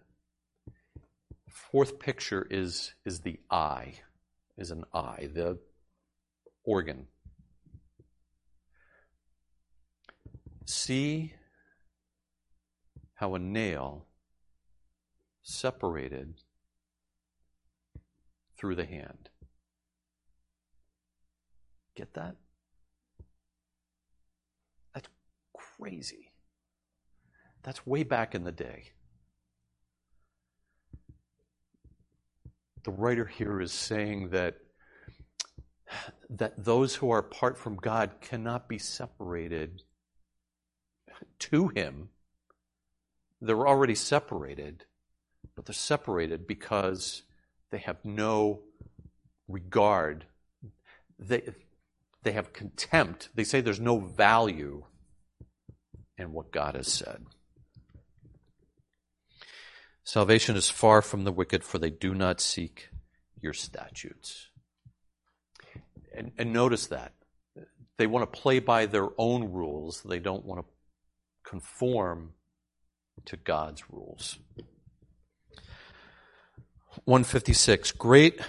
fourth 1.48 1.98
picture 1.98 2.46
is, 2.50 2.94
is 3.04 3.20
the 3.20 3.40
eye, 3.50 3.94
is 4.56 4.70
an 4.70 4.84
eye, 4.92 5.28
the 5.32 5.58
organ. 6.64 7.06
See 10.66 11.34
how 13.14 13.34
a 13.34 13.38
nail 13.38 14.06
separated 15.42 16.34
through 18.56 18.74
the 18.74 18.84
hand. 18.84 19.28
Get 21.94 22.14
that? 22.14 22.36
That's 24.94 25.08
crazy. 25.52 26.23
That's 27.64 27.86
way 27.86 28.02
back 28.02 28.34
in 28.34 28.44
the 28.44 28.52
day. 28.52 28.90
The 32.84 32.90
writer 32.90 33.24
here 33.24 33.60
is 33.62 33.72
saying 33.72 34.28
that, 34.30 34.58
that 36.28 36.62
those 36.62 36.96
who 36.96 37.10
are 37.10 37.18
apart 37.18 37.56
from 37.56 37.76
God 37.76 38.20
cannot 38.20 38.68
be 38.68 38.78
separated 38.78 39.82
to 41.38 41.68
Him. 41.68 42.10
They're 43.40 43.66
already 43.66 43.94
separated, 43.94 44.84
but 45.56 45.64
they're 45.64 45.74
separated 45.74 46.46
because 46.46 47.22
they 47.70 47.78
have 47.78 48.04
no 48.04 48.60
regard. 49.48 50.26
They, 51.18 51.48
they 52.22 52.32
have 52.32 52.52
contempt. 52.52 53.30
They 53.34 53.44
say 53.44 53.62
there's 53.62 53.80
no 53.80 54.00
value 54.00 54.84
in 56.18 56.32
what 56.32 56.52
God 56.52 56.74
has 56.74 56.92
said. 56.92 57.24
Salvation 60.04 60.54
is 60.54 60.68
far 60.68 61.00
from 61.00 61.24
the 61.24 61.32
wicked, 61.32 61.64
for 61.64 61.78
they 61.78 61.88
do 61.88 62.14
not 62.14 62.40
seek 62.40 62.90
your 63.40 63.54
statutes. 63.54 64.50
And, 66.14 66.32
and, 66.38 66.52
notice 66.52 66.86
that. 66.88 67.14
They 67.96 68.06
want 68.06 68.30
to 68.30 68.40
play 68.40 68.58
by 68.58 68.86
their 68.86 69.08
own 69.18 69.50
rules, 69.50 70.02
they 70.02 70.18
don't 70.18 70.44
want 70.44 70.60
to 70.60 70.66
conform 71.48 72.34
to 73.24 73.36
God's 73.36 73.90
rules. 73.90 74.38
156 77.04 77.92
Great 77.92 78.40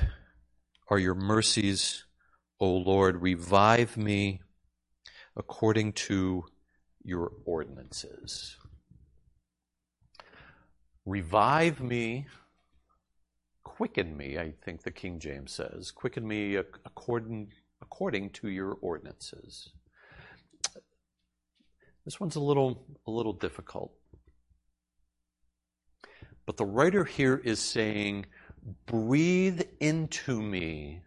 are 0.89 0.99
your 0.99 1.15
mercies, 1.15 2.05
O 2.59 2.69
Lord. 2.69 3.21
Revive 3.21 3.97
me 3.97 4.41
according 5.35 5.93
to 5.93 6.45
your 7.03 7.31
ordinances. 7.45 8.57
Revive 11.05 11.81
me, 11.81 12.27
quicken 13.63 14.17
me, 14.17 14.37
I 14.39 14.53
think 14.63 14.83
the 14.83 14.91
King 14.91 15.19
James 15.19 15.51
says. 15.51 15.91
Quicken 15.91 16.27
me 16.27 16.55
according, 16.55 17.51
according 17.81 18.31
to 18.31 18.49
your 18.49 18.77
ordinances. 18.81 19.69
This 22.05 22.19
one's 22.19 22.35
a 22.35 22.39
little, 22.39 22.85
a 23.05 23.11
little 23.11 23.33
difficult. 23.33 23.93
But 26.45 26.57
the 26.57 26.65
writer 26.65 27.03
here 27.03 27.41
is 27.43 27.59
saying, 27.59 28.27
breathe 28.85 29.61
into 29.79 30.41
me 30.41 31.01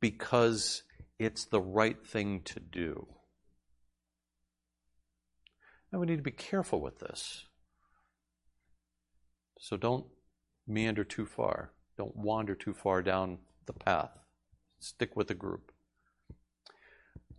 because 0.00 0.82
it's 1.18 1.46
the 1.46 1.60
right 1.60 2.06
thing 2.06 2.42
to 2.44 2.60
do. 2.60 3.06
And 5.90 6.00
we 6.00 6.06
need 6.06 6.16
to 6.16 6.22
be 6.22 6.30
careful 6.30 6.80
with 6.80 6.98
this. 6.98 7.47
So 9.58 9.76
don't, 9.76 10.06
meander 10.66 11.04
too 11.04 11.26
far. 11.26 11.72
Don't 11.96 12.16
wander 12.16 12.54
too 12.54 12.74
far 12.74 13.02
down 13.02 13.38
the 13.66 13.72
path. 13.72 14.10
Stick 14.78 15.16
with 15.16 15.28
the 15.28 15.34
group. 15.34 15.72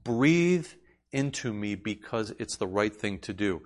Breathe 0.04 0.68
into 1.12 1.54
me 1.54 1.76
because 1.76 2.34
it's 2.40 2.58
the 2.58 2.68
right 2.68 2.96
thing 2.96 3.20
to 3.20 3.34
do. 3.34 3.62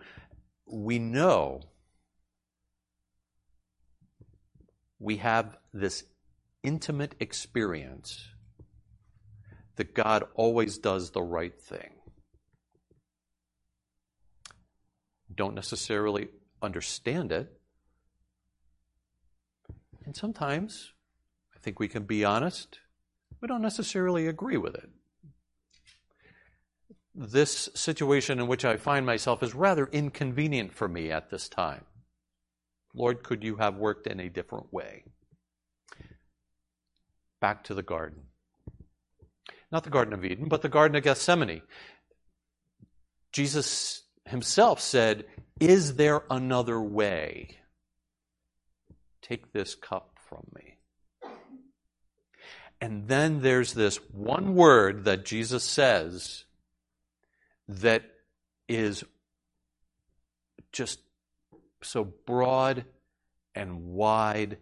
We 0.65 0.99
know 0.99 1.61
we 4.99 5.17
have 5.17 5.57
this 5.73 6.03
intimate 6.63 7.15
experience 7.19 8.29
that 9.75 9.93
God 9.93 10.23
always 10.35 10.77
does 10.77 11.11
the 11.11 11.21
right 11.21 11.59
thing. 11.59 11.89
Don't 15.35 15.55
necessarily 15.55 16.29
understand 16.61 17.31
it. 17.31 17.51
And 20.05 20.15
sometimes, 20.15 20.93
I 21.55 21.59
think 21.59 21.79
we 21.79 21.87
can 21.87 22.03
be 22.03 22.25
honest, 22.25 22.79
we 23.41 23.47
don't 23.47 23.61
necessarily 23.61 24.27
agree 24.27 24.57
with 24.57 24.75
it. 24.75 24.89
This 27.15 27.69
situation 27.75 28.39
in 28.39 28.47
which 28.47 28.65
I 28.65 28.77
find 28.77 29.05
myself 29.05 29.43
is 29.43 29.53
rather 29.53 29.85
inconvenient 29.85 30.73
for 30.73 30.87
me 30.87 31.11
at 31.11 31.29
this 31.29 31.47
time. 31.47 31.85
Lord, 32.95 33.23
could 33.23 33.43
you 33.43 33.57
have 33.57 33.75
worked 33.75 34.07
in 34.07 34.19
a 34.19 34.29
different 34.29 34.73
way? 34.73 35.03
Back 37.39 37.63
to 37.65 37.73
the 37.73 37.83
garden. 37.83 38.23
Not 39.71 39.83
the 39.83 39.89
Garden 39.89 40.13
of 40.13 40.23
Eden, 40.23 40.47
but 40.49 40.61
the 40.61 40.69
Garden 40.69 40.95
of 40.95 41.03
Gethsemane. 41.03 41.63
Jesus 43.31 44.03
himself 44.25 44.79
said, 44.79 45.25
Is 45.59 45.95
there 45.95 46.21
another 46.29 46.79
way? 46.79 47.57
Take 49.23 49.53
this 49.53 49.73
cup 49.73 50.19
from 50.29 50.45
me. 50.53 50.77
And 52.81 53.07
then 53.07 53.41
there's 53.41 53.73
this 53.73 53.95
one 54.11 54.55
word 54.55 55.05
that 55.05 55.23
Jesus 55.23 55.63
says 55.63 56.43
that 57.69 58.03
is 58.67 59.05
just 60.73 60.99
so 61.81 62.03
broad 62.03 62.83
and 63.55 63.85
wide 63.85 64.57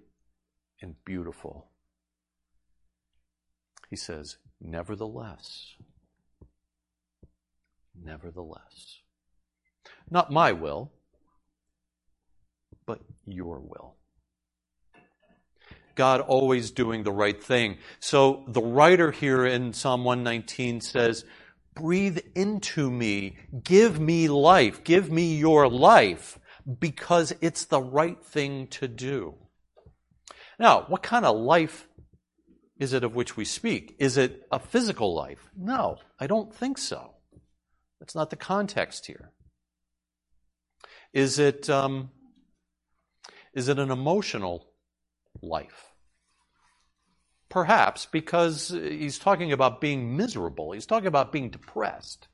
and 0.82 0.96
beautiful. 1.04 1.72
He 3.90 3.96
says, 3.96 4.38
Nevertheless, 4.60 5.74
nevertheless, 8.00 9.00
not 10.12 10.32
my 10.32 10.52
will, 10.52 10.92
but 12.86 13.02
your 13.26 13.60
will. 13.60 13.96
God 16.02 16.22
always 16.22 16.72
doing 16.72 17.04
the 17.04 17.12
right 17.12 17.44
thing. 17.44 17.78
So 18.00 18.44
the 18.48 18.60
writer 18.60 19.12
here 19.12 19.46
in 19.46 19.72
Psalm 19.72 20.04
119 20.04 20.82
says, 20.82 21.26
Breathe 21.76 22.18
into 22.34 22.90
me, 22.90 23.38
give 23.64 24.00
me 24.00 24.28
life, 24.28 24.84
give 24.84 25.12
me 25.12 25.36
your 25.36 25.70
life, 25.70 26.40
because 26.80 27.36
it's 27.40 27.66
the 27.66 27.80
right 27.80 28.20
thing 28.26 28.66
to 28.70 28.88
do. 28.88 29.36
Now, 30.58 30.86
what 30.88 31.04
kind 31.04 31.24
of 31.24 31.38
life 31.38 31.88
is 32.80 32.94
it 32.94 33.04
of 33.04 33.14
which 33.14 33.38
we 33.38 33.46
speak? 33.46 33.96
Is 34.00 34.18
it 34.18 34.48
a 34.52 34.58
physical 34.58 35.14
life? 35.14 35.52
No, 35.56 35.98
I 36.20 36.26
don't 36.26 36.52
think 36.52 36.80
so. 36.80 37.12
That's 38.00 38.16
not 38.16 38.32
the 38.32 38.38
context 38.38 39.06
here. 39.06 39.34
Is 41.14 41.38
it, 41.38 41.70
um, 41.70 42.10
is 43.54 43.70
it 43.70 43.78
an 43.78 43.92
emotional 43.92 44.66
life? 45.44 45.91
Perhaps 47.52 48.08
because 48.08 48.70
he's 48.70 49.20
talking 49.20 49.52
about 49.52 49.82
being 49.82 50.16
miserable. 50.16 50.72
He's 50.72 50.86
talking 50.86 51.08
about 51.08 51.34
being 51.34 51.50
depressed. 51.50 52.30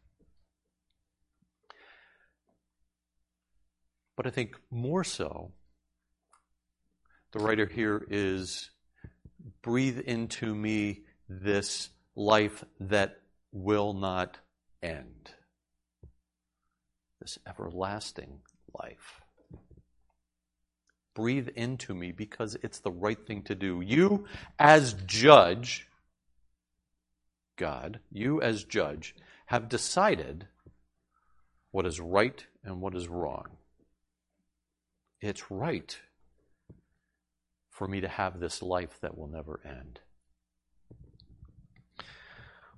But 4.16 4.28
I 4.28 4.30
think 4.30 4.56
more 4.70 5.04
so, 5.04 5.54
the 7.32 7.40
writer 7.40 7.66
here 7.66 8.06
is 8.10 8.70
breathe 9.64 10.00
into 10.00 10.54
me 10.54 11.02
this 11.28 11.90
life 12.16 12.64
that 12.80 13.20
will 13.52 13.94
not 13.94 14.38
end, 14.84 15.32
this 17.20 17.40
everlasting 17.48 18.42
life. 18.74 19.22
Breathe 21.18 21.50
into 21.56 21.96
me 21.96 22.12
because 22.12 22.56
it's 22.62 22.80
the 22.80 22.92
right 22.92 23.18
thing 23.26 23.42
to 23.44 23.56
do. 23.56 23.82
You, 23.82 24.26
as 24.60 24.94
judge, 24.94 25.88
God, 27.58 28.00
you 28.12 28.40
as 28.42 28.64
judge, 28.64 29.16
have 29.48 29.68
decided 29.68 30.48
what 31.72 31.88
is 31.88 32.00
right 32.00 32.46
and 32.64 32.82
what 32.82 32.96
is 32.96 33.08
wrong 33.08 33.48
it's 35.22 35.50
right 35.50 35.98
for 37.70 37.88
me 37.88 38.02
to 38.02 38.08
have 38.08 38.40
this 38.40 38.62
life 38.62 39.00
that 39.02 39.18
will 39.18 39.28
never 39.28 39.60
end. 39.66 40.00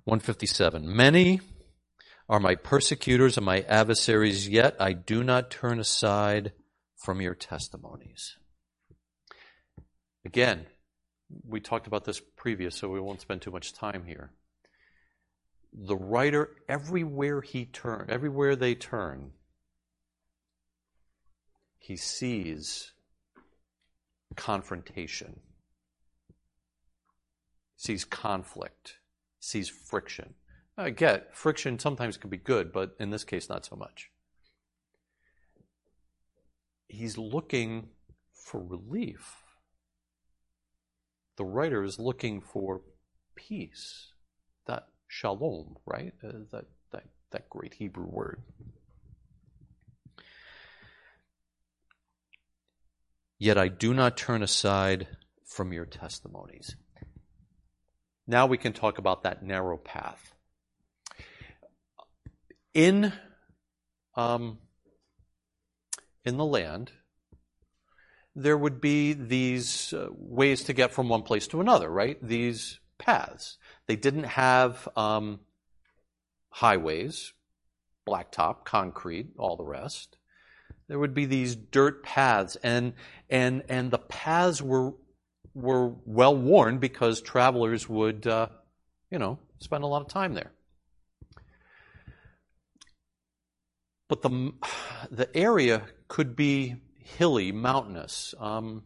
157. 0.04 0.94
Many 0.94 1.40
are 2.28 2.40
my 2.40 2.54
persecutors 2.54 3.36
and 3.36 3.44
my 3.44 3.60
adversaries, 3.60 4.48
yet 4.48 4.76
I 4.80 4.92
do 4.92 5.22
not 5.22 5.50
turn 5.50 5.78
aside 5.78 6.52
from 7.00 7.20
your 7.20 7.34
testimonies. 7.34 8.36
Again, 10.24 10.66
we 11.46 11.60
talked 11.60 11.86
about 11.86 12.04
this 12.04 12.20
previous, 12.36 12.76
so 12.76 12.88
we 12.88 13.00
won't 13.00 13.22
spend 13.22 13.40
too 13.40 13.50
much 13.50 13.72
time 13.72 14.04
here. 14.06 14.32
The 15.72 15.96
writer, 15.96 16.50
everywhere 16.68 17.40
he 17.40 17.64
turn, 17.64 18.06
everywhere 18.10 18.54
they 18.54 18.74
turn, 18.74 19.32
he 21.78 21.96
sees 21.96 22.92
confrontation, 24.36 25.40
sees 27.76 28.04
conflict, 28.04 28.96
sees 29.38 29.68
friction. 29.68 30.34
I 30.76 30.90
get 30.90 31.34
friction 31.34 31.78
sometimes 31.78 32.16
can 32.16 32.30
be 32.30 32.36
good, 32.36 32.72
but 32.72 32.94
in 32.98 33.10
this 33.10 33.24
case, 33.24 33.48
not 33.48 33.64
so 33.64 33.76
much. 33.76 34.10
He's 36.90 37.16
looking 37.16 37.88
for 38.32 38.60
relief. 38.60 39.36
The 41.36 41.44
writer 41.44 41.84
is 41.84 41.98
looking 42.00 42.40
for 42.40 42.82
peace, 43.36 44.08
that 44.66 44.88
shalom, 45.06 45.76
right? 45.86 46.12
Uh, 46.22 46.32
that, 46.50 46.64
that, 46.90 47.04
that 47.30 47.48
great 47.48 47.74
Hebrew 47.74 48.06
word. 48.06 48.42
Yet 53.38 53.56
I 53.56 53.68
do 53.68 53.94
not 53.94 54.16
turn 54.16 54.42
aside 54.42 55.06
from 55.46 55.72
your 55.72 55.86
testimonies. 55.86 56.74
Now 58.26 58.46
we 58.46 58.58
can 58.58 58.72
talk 58.72 58.98
about 58.98 59.22
that 59.22 59.44
narrow 59.44 59.78
path. 59.78 60.34
In, 62.74 63.12
um, 64.14 64.58
in 66.24 66.36
the 66.36 66.44
land, 66.44 66.92
there 68.34 68.58
would 68.58 68.80
be 68.80 69.12
these 69.12 69.92
uh, 69.92 70.08
ways 70.10 70.64
to 70.64 70.72
get 70.72 70.92
from 70.92 71.08
one 71.08 71.22
place 71.22 71.46
to 71.48 71.60
another, 71.60 71.88
right? 71.88 72.18
These 72.22 72.80
paths. 72.98 73.58
They 73.86 73.96
didn't 73.96 74.24
have 74.24 74.88
um, 74.96 75.40
highways, 76.50 77.32
blacktop, 78.08 78.64
concrete, 78.64 79.28
all 79.36 79.56
the 79.56 79.64
rest 79.64 80.16
there 80.90 80.98
would 80.98 81.14
be 81.14 81.24
these 81.24 81.54
dirt 81.54 82.02
paths 82.02 82.56
and 82.64 82.92
and 83.30 83.62
and 83.68 83.92
the 83.92 83.98
paths 83.98 84.60
were 84.60 84.92
were 85.54 85.94
well 86.04 86.36
worn 86.36 86.78
because 86.78 87.22
travelers 87.22 87.88
would 87.88 88.26
uh, 88.26 88.48
you 89.08 89.18
know 89.18 89.38
spend 89.60 89.84
a 89.84 89.86
lot 89.86 90.02
of 90.02 90.08
time 90.08 90.34
there 90.34 90.50
but 94.08 94.20
the 94.20 94.52
the 95.12 95.34
area 95.36 95.84
could 96.10 96.36
be 96.36 96.74
hilly 96.98 97.52
mountainous 97.52 98.34
um, 98.38 98.82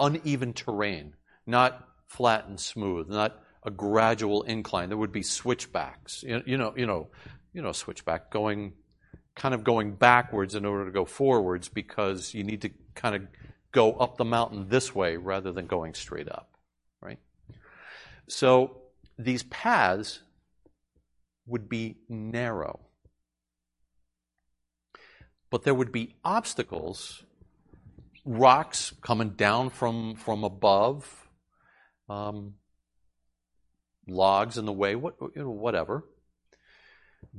uneven 0.00 0.52
terrain 0.52 1.14
not 1.46 1.86
flat 2.08 2.48
and 2.48 2.58
smooth 2.58 3.08
not 3.08 3.40
a 3.62 3.70
gradual 3.70 4.42
incline 4.42 4.88
there 4.88 4.98
would 4.98 5.12
be 5.12 5.22
switchbacks 5.22 6.24
you 6.24 6.56
know 6.56 6.74
you 6.76 6.86
know 6.86 7.08
you 7.52 7.62
know 7.62 7.72
switchback 7.72 8.30
going 8.32 8.72
kind 9.36 9.54
of 9.54 9.62
going 9.62 9.94
backwards 9.94 10.54
in 10.54 10.64
order 10.64 10.86
to 10.86 10.90
go 10.90 11.04
forwards 11.04 11.68
because 11.68 12.34
you 12.34 12.42
need 12.42 12.62
to 12.62 12.70
kind 12.94 13.14
of 13.14 13.22
go 13.70 13.92
up 13.92 14.16
the 14.16 14.24
mountain 14.24 14.68
this 14.68 14.94
way 14.94 15.18
rather 15.18 15.52
than 15.52 15.66
going 15.66 15.92
straight 15.92 16.28
up, 16.28 16.50
right? 17.02 17.18
So 18.26 18.78
these 19.18 19.42
paths 19.44 20.22
would 21.46 21.68
be 21.68 21.98
narrow. 22.08 22.80
But 25.56 25.64
there 25.64 25.74
would 25.74 25.90
be 25.90 26.14
obstacles 26.22 27.24
rocks 28.26 28.92
coming 29.00 29.30
down 29.30 29.70
from, 29.70 30.14
from 30.16 30.44
above, 30.44 31.30
um, 32.10 32.56
logs 34.06 34.58
in 34.58 34.66
the 34.66 34.72
way, 34.74 34.96
what, 34.96 35.14
you 35.34 35.42
know, 35.42 35.48
whatever, 35.48 36.04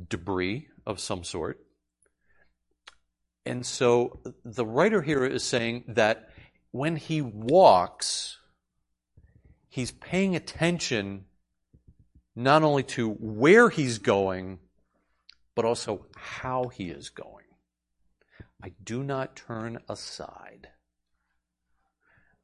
debris 0.10 0.68
of 0.84 1.00
some 1.00 1.24
sort. 1.24 1.64
And 3.46 3.64
so 3.64 4.20
the 4.44 4.66
writer 4.66 5.04
here 5.04 5.24
is 5.24 5.44
saying 5.44 5.84
that 5.90 6.30
when 6.72 6.96
he 6.96 7.22
walks, 7.22 8.40
he's 9.70 9.92
paying 9.92 10.36
attention 10.36 11.26
not 12.36 12.64
only 12.64 12.82
to 12.82 13.12
where 13.12 13.70
he's 13.70 14.00
going, 14.00 14.58
but 15.54 15.66
also 15.66 16.08
how 16.16 16.70
he 16.70 16.90
is 16.90 17.10
going. 17.10 17.37
I 18.64 18.74
do 18.84 19.04
not 19.04 19.36
turn 19.36 19.80
aside. 19.88 20.70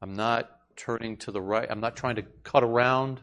I'm 0.00 0.14
not 0.14 0.50
turning 0.76 1.16
to 1.18 1.32
the 1.32 1.40
right. 1.40 1.68
I'm 1.70 1.80
not 1.80 1.96
trying 1.96 2.16
to 2.16 2.22
cut 2.42 2.62
around. 2.62 3.20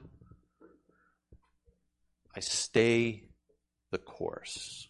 I 2.36 2.40
stay 2.40 3.26
the 3.92 3.98
course. 3.98 4.88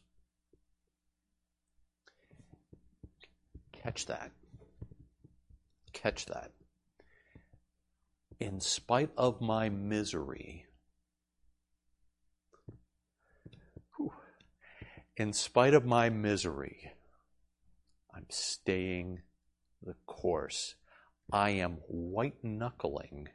Catch 3.71 4.05
that. 4.07 4.31
Catch 5.93 6.27
that. 6.27 6.51
In 8.39 8.59
spite 8.59 9.11
of 9.17 9.41
my 9.41 9.69
misery, 9.69 10.65
in 15.17 15.33
spite 15.33 15.73
of 15.73 15.85
my 15.85 16.09
misery, 16.09 16.91
I'm 18.13 18.25
staying 18.29 19.21
the 19.83 19.95
course. 20.05 20.75
I 21.31 21.51
am 21.51 21.77
white 21.87 22.43
knuckling 22.43 23.29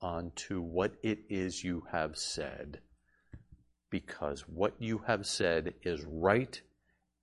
onto 0.00 0.60
what 0.60 0.94
it 1.02 1.18
is 1.28 1.64
you 1.64 1.84
have 1.90 2.16
said 2.16 2.80
because 3.90 4.42
what 4.42 4.74
you 4.78 4.98
have 5.06 5.26
said 5.26 5.74
is 5.82 6.04
right 6.04 6.60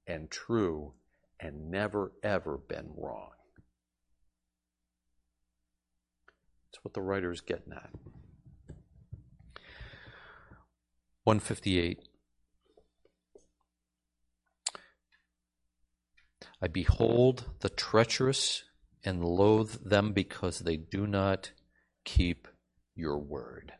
and 0.08 0.30
true 0.30 0.94
and 1.40 1.70
never 1.70 2.12
ever 2.24 2.58
been 2.58 2.90
wrong. 2.98 3.32
That's 6.72 6.84
what 6.84 6.94
the 6.94 7.02
writer 7.02 7.32
is 7.32 7.42
getting 7.42 7.74
at. 7.74 7.92
158. 11.24 12.00
I 16.62 16.68
behold 16.68 17.46
the 17.60 17.70
treacherous 17.70 18.64
and 19.04 19.24
loathe 19.24 19.84
them 19.84 20.14
because 20.14 20.60
they 20.60 20.78
do 20.78 21.06
not 21.06 21.52
keep 22.04 22.48
your 22.96 23.20
word. 23.20 23.74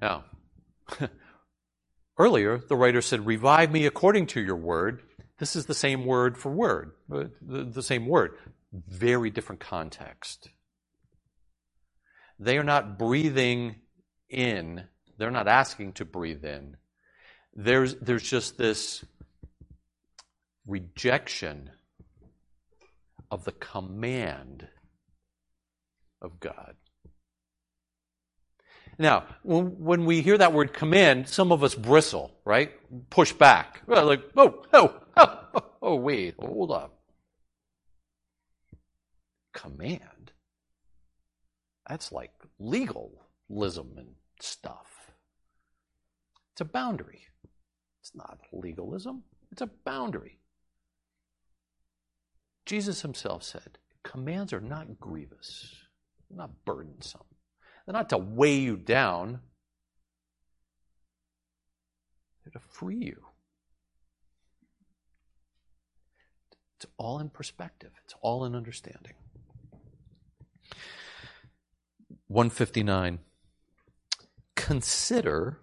Now, 0.00 0.24
earlier 2.18 2.58
the 2.58 2.76
writer 2.76 3.00
said, 3.00 3.26
Revive 3.26 3.72
me 3.72 3.86
according 3.86 4.26
to 4.28 4.40
your 4.40 4.56
word. 4.56 5.02
This 5.38 5.56
is 5.56 5.66
the 5.66 5.74
same 5.74 6.04
word 6.04 6.36
for 6.38 6.52
word, 6.52 6.92
uh, 7.12 7.24
the, 7.40 7.82
same 7.82 8.06
word, 8.06 8.36
very 8.72 9.30
different 9.30 9.60
context. 9.60 10.50
They 12.38 12.58
are 12.58 12.64
not 12.64 12.98
breathing 12.98 13.76
in, 14.28 14.84
they're 15.18 15.30
not 15.30 15.48
asking 15.48 15.94
to 15.94 16.04
breathe 16.04 16.44
in. 16.44 16.76
There's, 17.54 17.96
there's 17.96 18.22
just 18.22 18.56
this 18.56 19.04
rejection 20.66 21.70
of 23.30 23.44
the 23.44 23.52
command 23.52 24.68
of 26.20 26.38
God. 26.40 26.76
Now, 28.98 29.24
when 29.42 30.04
we 30.04 30.20
hear 30.20 30.36
that 30.38 30.52
word 30.52 30.72
command, 30.72 31.28
some 31.28 31.50
of 31.50 31.64
us 31.64 31.74
bristle, 31.74 32.30
right? 32.44 32.72
Push 33.10 33.32
back. 33.32 33.82
We're 33.86 34.02
like, 34.02 34.22
oh, 34.36 34.62
oh, 34.72 35.00
oh, 35.16 35.38
oh, 35.80 35.96
wait, 35.96 36.34
hold 36.38 36.70
up. 36.70 37.00
Command? 39.54 40.32
That's 41.88 42.12
like 42.12 42.32
legalism 42.58 43.94
and 43.96 44.14
stuff. 44.40 44.86
It's 46.52 46.60
a 46.60 46.66
boundary. 46.66 47.22
It's 48.02 48.14
not 48.14 48.38
legalism, 48.52 49.22
it's 49.50 49.62
a 49.62 49.70
boundary. 49.84 50.38
Jesus 52.66 53.02
himself 53.02 53.42
said, 53.42 53.78
commands 54.02 54.52
are 54.52 54.60
not 54.60 55.00
grievous, 55.00 55.74
not 56.30 56.64
burdensome. 56.64 57.22
They're 57.84 57.92
not 57.92 58.10
to 58.10 58.18
weigh 58.18 58.58
you 58.58 58.76
down, 58.76 59.40
they're 62.44 62.52
to 62.60 62.66
free 62.68 62.96
you. 62.96 63.22
It's 66.76 66.86
all 66.96 67.18
in 67.18 67.30
perspective, 67.30 67.92
it's 68.04 68.14
all 68.20 68.44
in 68.44 68.54
understanding. 68.54 69.14
159. 72.28 73.18
Consider 74.56 75.58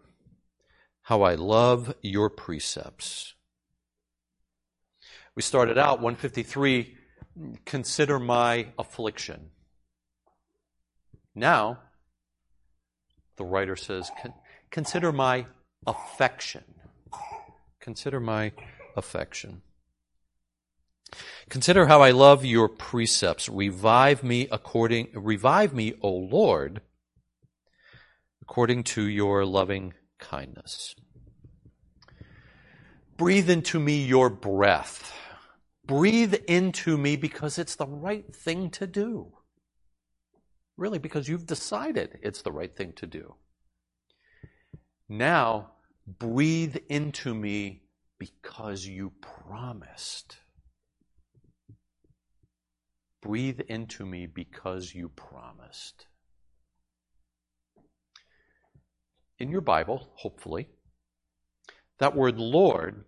how 1.04 1.24
I 1.24 1.36
love 1.36 1.96
your 2.02 2.30
precepts. 2.30 3.34
We 5.40 5.44
started 5.44 5.78
out 5.78 6.02
153 6.02 6.98
consider 7.64 8.20
my 8.20 8.74
affliction. 8.78 9.52
Now, 11.34 11.80
the 13.38 13.46
writer 13.46 13.78
says, 13.78 14.12
consider 14.70 15.14
my 15.14 15.46
affection. 15.88 16.66
Consider 17.80 18.20
my 18.20 18.52
affection. 18.98 19.62
Consider 21.48 21.86
how 21.86 22.02
I 22.02 22.12
love 22.12 22.44
your 22.44 22.68
precepts. 22.68 23.48
Revive 23.48 24.22
me 24.26 24.50
according, 24.52 25.08
revive 25.14 25.74
me, 25.74 25.94
O 26.02 26.12
Lord, 26.12 26.82
according 28.42 28.84
to 28.84 29.04
your 29.04 29.46
loving 29.46 29.94
kindness. 30.18 30.96
Breathe 33.16 33.50
into 33.50 33.80
me 33.80 34.04
your 34.04 34.30
breath. 34.30 35.16
Breathe 35.90 36.36
into 36.48 37.00
me 37.00 37.16
because 37.16 37.58
it's 37.58 37.74
the 37.74 37.88
right 37.88 38.32
thing 38.32 38.70
to 38.70 38.86
do. 38.86 39.34
Really, 40.78 41.00
because 41.00 41.28
you've 41.28 41.48
decided 41.48 42.20
it's 42.22 42.44
the 42.44 42.52
right 42.52 42.78
thing 42.78 42.94
to 42.98 43.08
do. 43.08 43.34
Now, 45.10 45.72
breathe 46.06 46.78
into 46.90 47.34
me 47.34 47.82
because 48.20 48.86
you 48.86 49.14
promised. 49.20 50.38
Breathe 53.24 53.62
into 53.62 54.06
me 54.06 54.28
because 54.28 54.94
you 54.94 55.10
promised. 55.10 56.06
In 59.40 59.50
your 59.50 59.62
Bible, 59.62 60.12
hopefully, 60.14 60.70
that 61.98 62.16
word 62.16 62.38
Lord 62.38 63.06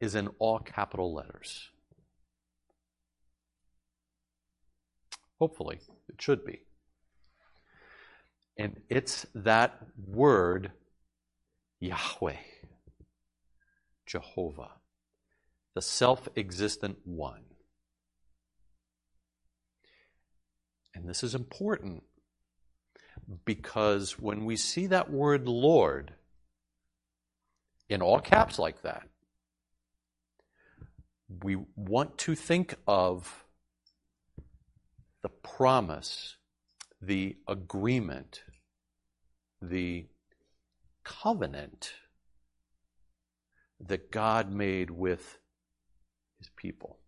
is 0.00 0.16
in 0.16 0.30
all 0.40 0.58
capital 0.58 1.14
letters. 1.14 1.70
Hopefully, 5.38 5.80
it 6.08 6.20
should 6.20 6.44
be. 6.44 6.60
And 8.56 8.80
it's 8.88 9.26
that 9.34 9.80
word, 10.06 10.70
Yahweh, 11.80 12.36
Jehovah, 14.06 14.70
the 15.74 15.82
self 15.82 16.28
existent 16.36 16.98
one. 17.04 17.42
And 20.94 21.08
this 21.08 21.24
is 21.24 21.34
important 21.34 22.04
because 23.44 24.18
when 24.18 24.44
we 24.44 24.56
see 24.56 24.86
that 24.86 25.10
word 25.10 25.48
Lord 25.48 26.12
in 27.88 28.00
all 28.00 28.20
caps 28.20 28.58
like 28.58 28.82
that, 28.82 29.08
we 31.42 31.56
want 31.74 32.16
to 32.18 32.36
think 32.36 32.76
of 32.86 33.43
the 35.24 35.30
promise, 35.30 36.36
the 37.00 37.34
agreement, 37.48 38.42
the 39.62 40.04
covenant 41.02 41.94
that 43.80 44.10
God 44.10 44.52
made 44.52 44.90
with 44.90 45.38
his 46.36 46.50
people. 46.56 46.98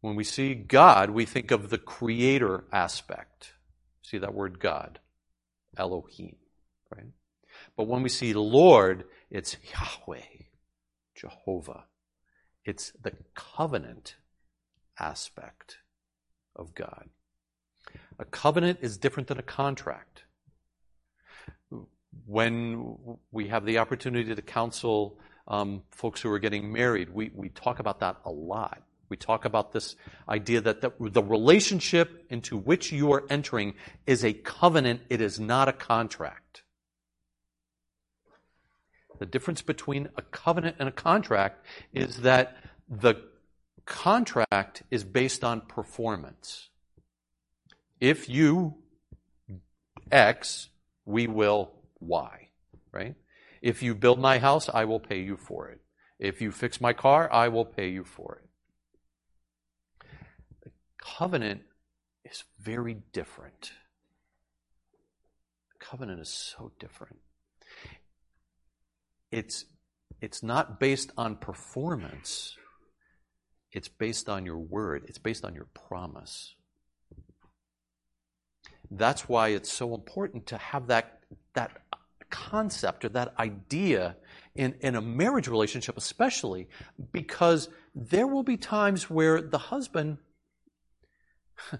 When 0.00 0.16
we 0.16 0.24
see 0.24 0.56
God, 0.56 1.10
we 1.10 1.24
think 1.24 1.52
of 1.52 1.70
the 1.70 1.78
creator 1.78 2.64
aspect. 2.72 3.52
See 4.02 4.18
that 4.18 4.34
word 4.34 4.58
God, 4.58 4.98
Elohim, 5.76 6.34
right? 6.90 7.12
But 7.76 7.86
when 7.86 8.02
we 8.02 8.08
see 8.08 8.32
Lord, 8.34 9.04
it's 9.30 9.56
Yahweh, 9.72 10.42
Jehovah. 11.14 11.84
It's 12.64 12.90
the 13.00 13.12
covenant 13.36 14.16
aspect 14.98 15.78
of 16.56 16.74
God. 16.74 17.08
A 18.18 18.24
covenant 18.24 18.78
is 18.82 18.98
different 18.98 19.28
than 19.28 19.38
a 19.38 19.42
contract. 19.42 20.24
When 22.26 22.96
we 23.30 23.48
have 23.48 23.64
the 23.64 23.78
opportunity 23.78 24.34
to 24.34 24.42
counsel 24.42 25.18
um, 25.46 25.82
folks 25.90 26.20
who 26.20 26.30
are 26.30 26.38
getting 26.38 26.72
married, 26.72 27.10
we, 27.10 27.30
we 27.34 27.48
talk 27.50 27.78
about 27.78 28.00
that 28.00 28.16
a 28.24 28.30
lot. 28.30 28.82
We 29.08 29.16
talk 29.16 29.44
about 29.44 29.72
this 29.72 29.96
idea 30.28 30.60
that 30.60 30.82
the, 30.82 30.92
the 31.00 31.22
relationship 31.22 32.26
into 32.28 32.58
which 32.58 32.92
you 32.92 33.12
are 33.12 33.24
entering 33.30 33.74
is 34.06 34.24
a 34.24 34.32
covenant, 34.32 35.00
it 35.08 35.20
is 35.20 35.40
not 35.40 35.68
a 35.68 35.72
contract. 35.72 36.62
The 39.18 39.26
difference 39.26 39.62
between 39.62 40.08
a 40.16 40.22
covenant 40.22 40.76
and 40.78 40.88
a 40.88 40.92
contract 40.92 41.64
is 41.92 42.18
that 42.18 42.56
the 42.88 43.16
contract 43.88 44.82
is 44.90 45.02
based 45.02 45.42
on 45.42 45.62
performance. 45.62 46.68
If 48.00 48.28
you 48.28 48.74
X, 50.12 50.68
we 51.06 51.26
will 51.26 51.72
Y, 51.98 52.48
right? 52.92 53.14
If 53.62 53.82
you 53.82 53.94
build 53.94 54.20
my 54.20 54.38
house, 54.38 54.68
I 54.68 54.84
will 54.84 55.00
pay 55.00 55.20
you 55.20 55.38
for 55.38 55.68
it. 55.68 55.80
If 56.18 56.42
you 56.42 56.52
fix 56.52 56.82
my 56.82 56.92
car, 56.92 57.32
I 57.32 57.48
will 57.48 57.64
pay 57.64 57.88
you 57.88 58.04
for 58.04 58.42
it. 58.42 60.06
The 60.64 60.70
covenant 60.98 61.62
is 62.24 62.44
very 62.60 62.98
different. 63.14 63.72
The 65.72 65.84
covenant 65.84 66.20
is 66.20 66.28
so 66.28 66.72
different. 66.78 67.20
It's, 69.32 69.64
it's 70.20 70.42
not 70.42 70.78
based 70.78 71.10
on 71.16 71.36
performance. 71.36 72.57
It's 73.72 73.88
based 73.88 74.28
on 74.28 74.46
your 74.46 74.58
word. 74.58 75.04
It's 75.08 75.18
based 75.18 75.44
on 75.44 75.54
your 75.54 75.66
promise. 75.74 76.54
That's 78.90 79.28
why 79.28 79.48
it's 79.48 79.70
so 79.70 79.94
important 79.94 80.46
to 80.46 80.56
have 80.56 80.86
that, 80.86 81.20
that 81.54 81.72
concept 82.30 83.04
or 83.04 83.10
that 83.10 83.34
idea 83.38 84.16
in, 84.54 84.74
in 84.80 84.94
a 84.94 85.00
marriage 85.00 85.48
relationship, 85.48 85.96
especially 85.96 86.68
because 87.12 87.68
there 87.94 88.26
will 88.26 88.42
be 88.42 88.56
times 88.56 89.10
where 89.10 89.42
the 89.42 89.58
husband, 89.58 90.18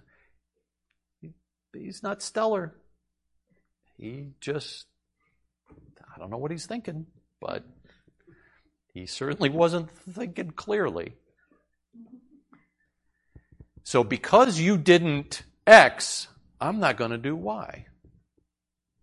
he's 1.73 2.03
not 2.03 2.23
stellar. 2.23 2.77
He 3.97 4.29
just, 4.41 4.87
I 5.71 6.19
don't 6.19 6.31
know 6.31 6.37
what 6.37 6.51
he's 6.51 6.67
thinking, 6.67 7.07
but 7.41 7.65
he 8.93 9.07
certainly 9.07 9.49
wasn't 9.49 9.91
thinking 9.91 10.51
clearly. 10.51 11.15
So 13.89 14.05
because 14.05 14.61
you 14.61 14.77
didn't 14.77 15.45
X, 15.67 16.29
I'm 16.61 16.79
not 16.79 16.99
going 16.99 17.11
to 17.11 17.17
do 17.17 17.35
Y. 17.35 17.87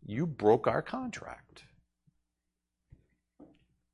You 0.06 0.28
broke 0.28 0.68
our 0.68 0.84
contract. 0.84 1.64
What 3.40 3.50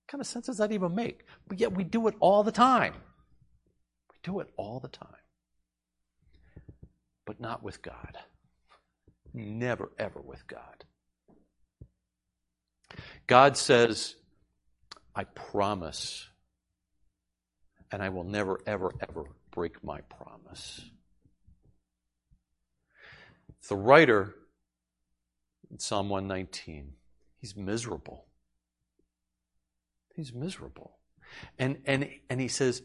kind 0.09 0.19
of 0.19 0.27
sense 0.27 0.47
does 0.47 0.57
that 0.57 0.73
even 0.73 0.93
make? 0.93 1.23
But 1.47 1.61
yet 1.61 1.73
we 1.73 1.85
do 1.85 2.07
it 2.07 2.15
all 2.19 2.43
the 2.43 2.51
time. 2.51 2.93
We 4.11 4.17
do 4.21 4.41
it 4.41 4.49
all 4.57 4.81
the 4.81 4.89
time. 4.89 5.07
But 7.25 7.39
not 7.39 7.63
with 7.63 7.81
God. 7.81 8.17
Never, 9.33 9.93
ever 9.97 10.19
with 10.19 10.45
God. 10.45 10.83
God 13.27 13.55
says, 13.55 14.15
I 15.15 15.23
promise, 15.23 16.27
and 17.93 18.03
I 18.03 18.09
will 18.09 18.25
never, 18.25 18.59
ever, 18.67 18.91
ever 18.99 19.23
break 19.51 19.83
my 19.83 20.01
promise. 20.01 20.81
The 23.67 23.75
writer 23.75 24.35
in 25.71 25.79
Psalm 25.79 26.09
119. 26.09 26.93
He's 27.37 27.55
miserable. 27.55 28.25
He's 30.15 30.33
miserable. 30.33 30.97
And, 31.57 31.77
and, 31.85 32.09
and 32.29 32.41
he 32.41 32.47
says, 32.49 32.81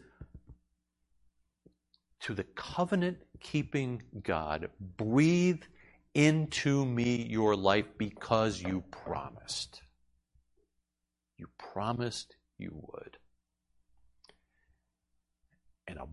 to 2.20 2.34
the 2.34 2.44
covenant 2.44 3.18
keeping 3.40 4.02
God, 4.22 4.70
breathe 4.96 5.62
into 6.14 6.86
me 6.86 7.26
your 7.28 7.54
life 7.54 7.86
because 7.98 8.62
you 8.62 8.82
promised. 8.90 9.82
You 11.36 11.48
promised 11.58 12.36
you 12.56 12.70
would. 12.72 13.18
And 15.86 15.98
a 15.98 16.06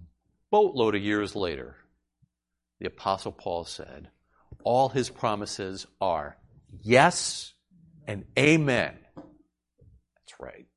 boatload 0.53 0.93
of 0.93 1.01
years 1.01 1.35
later, 1.35 1.75
the 2.79 2.85
Apostle 2.85 3.31
Paul 3.31 3.65
said, 3.65 4.09
all 4.63 4.87
his 4.87 5.09
promises 5.09 5.87
are 5.99 6.37
yes 6.83 7.55
and 8.05 8.25
amen. 8.37 8.95
That's 9.15 10.39
right. 10.39 10.67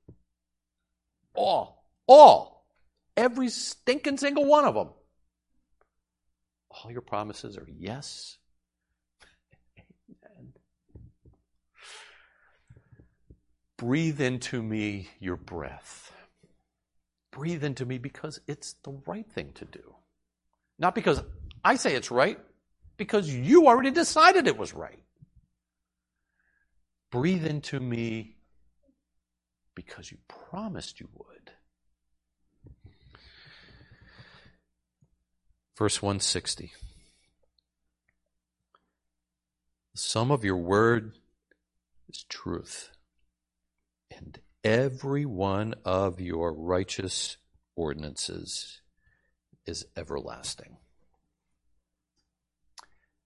All. 1.35 1.85
All. 2.07 2.64
Every 3.18 3.51
stinking 3.51 4.16
single 4.16 4.47
one 4.47 4.64
of 4.64 4.74
them. 4.74 4.89
All 6.70 6.91
your 6.91 7.03
promises 7.03 7.59
are 7.59 7.68
yes. 7.68 8.39
Amen. 10.09 10.55
Breathe 13.77 14.22
into 14.22 14.62
me 14.62 15.11
your 15.20 15.37
breath. 15.37 16.16
Breathe 17.37 17.64
into 17.64 17.84
me 17.84 17.99
because 17.99 18.41
it's 18.49 18.76
the 18.82 18.99
right 19.05 19.30
thing 19.30 19.53
to 19.57 19.66
do. 19.66 19.95
Not 20.78 20.95
because 20.95 21.22
I 21.62 21.76
say 21.76 21.95
it's 21.95 22.11
right, 22.11 22.39
because 22.97 23.28
you 23.28 23.66
already 23.66 23.91
decided 23.91 24.47
it 24.47 24.57
was 24.57 24.72
right. 24.72 25.03
Breathe 27.11 27.45
into 27.45 27.78
me 27.78 28.37
because 29.74 30.11
you 30.11 30.16
promised 30.28 30.99
you 30.99 31.11
would. 31.12 31.51
Verse 35.76 36.01
160. 36.01 36.72
The 39.93 39.99
sum 39.99 40.30
of 40.30 40.43
your 40.43 40.57
word 40.57 41.18
is 42.09 42.24
truth, 42.30 42.93
and 44.11 44.41
every 44.67 45.25
one 45.25 45.75
of 45.85 46.21
your 46.21 46.53
righteous 46.53 47.37
ordinances 47.77 48.81
is 49.64 49.87
everlasting. 49.97 50.77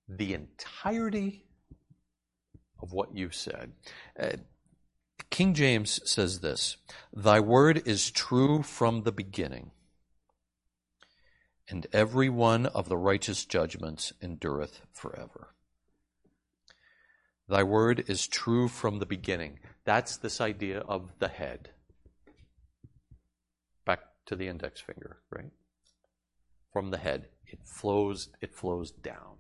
The 0.07 0.35
entirety 0.35 1.47
of 2.83 2.93
what 2.93 3.17
you've 3.17 3.35
said. 3.35 3.73
Uh, 4.19 4.33
King 5.31 5.55
James 5.55 6.01
says 6.05 6.41
this 6.41 6.77
Thy 7.15 7.41
word 7.41 7.83
is 7.87 8.11
true 8.11 8.63
from 8.63 9.05
the 9.05 9.13
beginning, 9.13 9.71
and 11.71 11.87
every 11.91 12.29
one 12.29 12.67
of 12.67 12.91
the 12.91 12.99
righteous 12.99 13.47
judgments 13.47 14.13
endureth 14.21 14.83
forever. 14.93 15.55
Thy 17.49 17.63
word 17.63 18.05
is 18.09 18.27
true 18.27 18.69
from 18.69 18.99
the 18.99 19.07
beginning. 19.07 19.59
That's 19.91 20.19
this 20.19 20.41
idea 20.41 20.79
of 20.79 21.11
the 21.19 21.27
head. 21.27 21.71
Back 23.85 23.99
to 24.27 24.37
the 24.37 24.47
index 24.47 24.81
finger, 24.81 25.19
right? 25.33 25.51
From 26.73 26.93
the 26.93 26.97
head. 26.97 27.27
It 27.45 27.59
flows, 27.65 28.29
it 28.41 28.55
flows 28.55 28.93
down. 28.93 29.39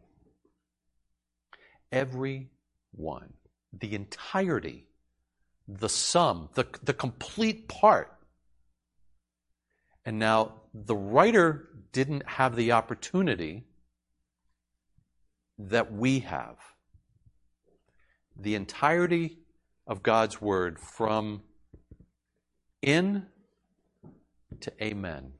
Every 1.92 2.50
one, 2.90 3.34
the 3.72 3.94
entirety, 3.94 4.88
the 5.68 5.88
sum, 5.88 6.48
the, 6.54 6.66
the 6.82 6.94
complete 6.94 7.68
part. 7.68 8.12
And 10.04 10.18
now 10.18 10.62
the 10.74 10.96
writer 10.96 11.68
didn't 11.92 12.28
have 12.28 12.56
the 12.56 12.72
opportunity 12.72 13.68
that 15.58 15.92
we 15.92 16.18
have. 16.18 16.56
The 18.34 18.56
entirety 18.56 19.39
of 19.90 20.04
God's 20.04 20.40
word 20.40 20.78
from 20.78 21.42
in 22.80 23.26
to 24.60 24.72
amen. 24.82 25.32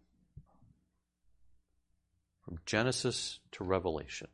From 2.45 2.59
Genesis 2.67 3.39
to 3.53 3.63
Revelation. 3.63 4.27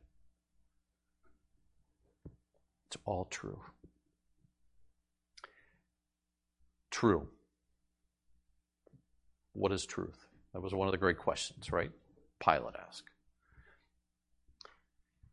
It's 2.87 2.97
all 3.05 3.25
true. 3.25 3.61
True. 6.89 7.27
What 9.53 9.71
is 9.71 9.85
truth? 9.85 10.25
That 10.53 10.61
was 10.61 10.73
one 10.73 10.87
of 10.87 10.93
the 10.93 10.97
great 10.97 11.19
questions, 11.19 11.71
right? 11.71 11.91
Pilate 12.43 12.75
asked. 12.87 13.03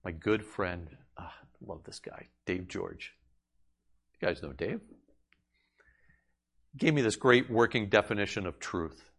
My 0.05 0.11
good 0.11 0.45
friend, 0.45 0.91
ah, 1.17 1.33
love 1.67 1.85
this 1.85 2.01
guy, 2.01 2.27
Dave 2.45 2.69
George. 2.69 3.15
You 4.21 4.29
guys 4.29 4.43
know 4.43 4.53
Dave? 4.53 4.81
Gave 6.77 6.95
me 6.95 7.03
this 7.03 7.17
great 7.17 7.51
working 7.51 7.89
definition 7.89 8.47
of 8.47 8.59
truth. 8.59 9.11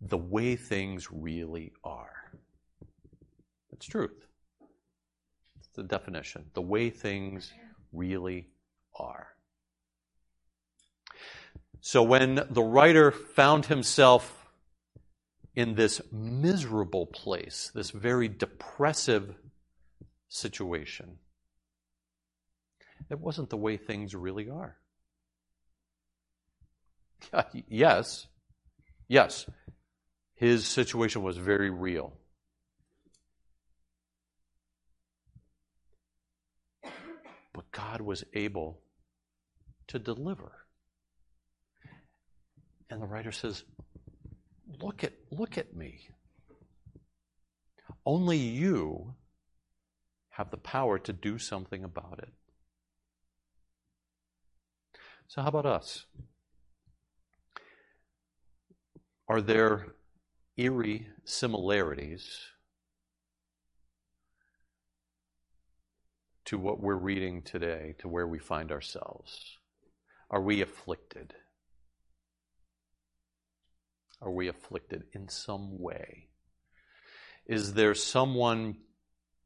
the 0.00 0.18
way 0.18 0.56
things 0.56 1.10
really 1.10 1.72
are. 1.82 2.32
It's 3.72 3.86
truth. 3.86 4.26
It's 5.58 5.68
the 5.74 5.82
definition. 5.82 6.44
The 6.54 6.62
way 6.62 6.90
things 6.90 7.52
really 7.92 8.48
are. 8.96 9.28
So 11.80 12.02
when 12.02 12.46
the 12.50 12.62
writer 12.62 13.10
found 13.10 13.66
himself 13.66 14.46
in 15.54 15.74
this 15.74 16.00
miserable 16.12 17.06
place, 17.06 17.70
this 17.74 17.90
very 17.90 18.28
depressive 18.28 19.34
situation, 20.28 21.18
it 23.10 23.18
wasn't 23.18 23.50
the 23.50 23.56
way 23.56 23.76
things 23.76 24.14
really 24.14 24.48
are. 24.48 24.76
yes, 27.68 28.26
yes, 29.08 29.46
his 30.34 30.66
situation 30.66 31.22
was 31.22 31.36
very 31.36 31.70
real. 31.70 32.12
But 37.52 37.70
God 37.72 38.00
was 38.00 38.24
able 38.34 38.80
to 39.88 39.98
deliver. 39.98 40.52
And 42.90 43.02
the 43.02 43.06
writer 43.06 43.32
says, 43.32 43.64
Look 44.80 45.02
at, 45.02 45.12
look 45.30 45.58
at 45.58 45.74
me. 45.74 46.08
Only 48.06 48.36
you 48.36 49.14
have 50.30 50.50
the 50.50 50.56
power 50.56 50.98
to 51.00 51.12
do 51.12 51.38
something 51.38 51.82
about 51.82 52.20
it. 52.22 52.32
So, 55.28 55.42
how 55.42 55.48
about 55.48 55.66
us? 55.66 56.06
Are 59.28 59.42
there 59.42 59.88
eerie 60.56 61.06
similarities 61.24 62.46
to 66.46 66.56
what 66.56 66.80
we're 66.80 66.96
reading 66.96 67.42
today, 67.42 67.94
to 67.98 68.08
where 68.08 68.26
we 68.26 68.38
find 68.38 68.72
ourselves? 68.72 69.58
Are 70.30 70.40
we 70.40 70.62
afflicted? 70.62 71.34
Are 74.22 74.30
we 74.30 74.48
afflicted 74.48 75.04
in 75.12 75.28
some 75.28 75.78
way? 75.78 76.28
Is 77.44 77.74
there 77.74 77.94
someone 77.94 78.78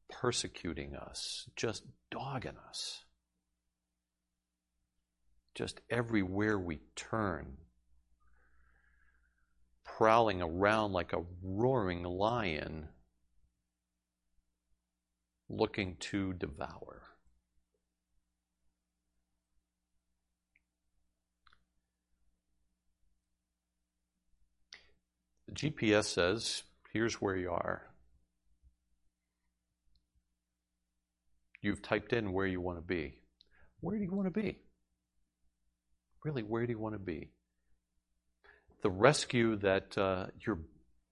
persecuting 0.08 0.94
us, 0.94 1.50
just 1.56 1.82
dogging 2.08 2.56
us? 2.68 3.02
Just 5.54 5.80
everywhere 5.90 6.58
we 6.58 6.80
turn, 6.96 7.58
prowling 9.84 10.40
around 10.40 10.92
like 10.92 11.12
a 11.12 11.24
roaring 11.42 12.04
lion, 12.04 12.88
looking 15.50 15.96
to 16.00 16.32
devour. 16.32 17.02
The 25.48 25.52
GPS 25.52 26.04
says, 26.04 26.62
here's 26.92 27.20
where 27.20 27.36
you 27.36 27.50
are. 27.50 27.82
You've 31.60 31.82
typed 31.82 32.12
in 32.12 32.32
where 32.32 32.46
you 32.46 32.60
want 32.60 32.78
to 32.78 32.82
be. 32.82 33.18
Where 33.80 33.98
do 33.98 34.02
you 34.02 34.10
want 34.10 34.32
to 34.32 34.40
be? 34.40 34.58
Really, 36.24 36.42
where 36.42 36.66
do 36.66 36.72
you 36.72 36.78
want 36.78 36.94
to 36.94 37.00
be? 37.00 37.30
The 38.82 38.90
rescue 38.90 39.56
that 39.56 39.96
uh, 39.98 40.26
you're 40.44 40.60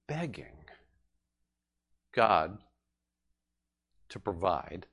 begging 0.06 0.64
God 2.12 2.58
to 4.08 4.18
provide 4.18 4.86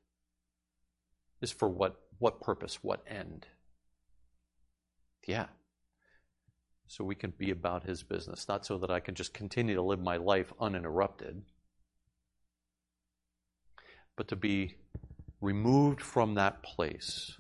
is 1.42 1.52
for 1.52 1.70
what, 1.70 2.00
what 2.20 2.42
purpose, 2.42 2.80
what 2.84 3.04
end? 3.08 3.48
Yeah. 5.28 5.48
So 6.88 7.04
we 7.04 7.16
can 7.16 7.34
be 7.38 7.52
about 7.52 7.84
His 7.84 8.02
business, 8.04 8.48
not 8.48 8.66
so 8.66 8.78
that 8.78 8.90
I 8.90 9.00
can 9.00 9.14
just 9.14 9.34
continue 9.34 9.76
to 9.76 9.82
live 9.82 10.00
my 10.00 10.18
life 10.18 10.54
uninterrupted, 10.60 11.44
but 14.16 14.28
to 14.30 14.36
be 14.36 14.76
removed 15.42 16.02
from 16.02 16.36
that 16.36 16.64
place 16.64 17.38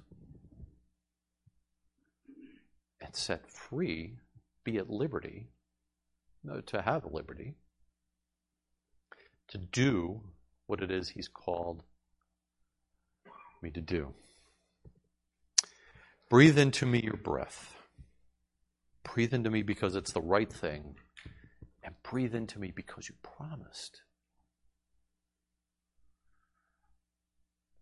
and 3.07 3.15
set 3.15 3.49
free, 3.49 4.17
be 4.65 4.77
at 4.77 4.89
liberty, 4.89 5.47
to 6.65 6.81
have 6.81 7.05
liberty, 7.09 7.55
to 9.47 9.57
do 9.57 10.21
what 10.65 10.81
it 10.81 10.91
is 10.91 11.09
He's 11.09 11.29
called 11.29 11.83
me 13.63 13.71
to 13.71 13.81
do. 13.81 14.13
Breathe 16.29 16.59
into 16.59 16.85
me 16.85 17.01
your 17.01 17.15
breath. 17.15 17.73
Breathe 19.03 19.33
into 19.33 19.49
me 19.49 19.63
because 19.63 19.95
it's 19.95 20.11
the 20.11 20.21
right 20.21 20.51
thing. 20.51 20.95
And 21.81 21.95
breathe 22.03 22.35
into 22.35 22.59
me 22.59 22.73
because 22.75 23.07
you 23.07 23.15
promised. 23.23 24.01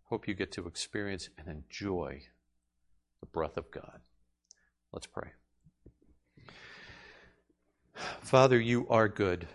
Hope 0.03 0.27
you 0.27 0.35
get 0.35 0.51
to 0.51 0.67
experience 0.67 1.29
and 1.39 1.47
enjoy 1.47 2.21
the 3.19 3.25
breath 3.25 3.57
of 3.57 3.71
God. 3.71 4.01
Let's 4.95 5.07
pray. 5.07 5.31
Father, 8.21 8.57
you 8.57 8.87
are 8.87 9.09
good, 9.09 9.45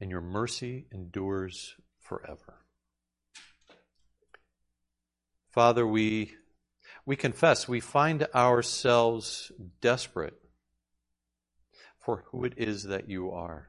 and 0.00 0.10
your 0.10 0.20
mercy 0.20 0.88
endures 0.90 1.76
forever. 2.00 2.64
Father, 5.52 5.86
we, 5.86 6.34
we 7.06 7.14
confess 7.14 7.68
we 7.68 7.78
find 7.78 8.26
ourselves 8.34 9.52
desperate 9.80 10.34
for 12.00 12.24
who 12.32 12.44
it 12.44 12.54
is 12.56 12.82
that 12.82 13.08
you 13.08 13.30
are. 13.30 13.68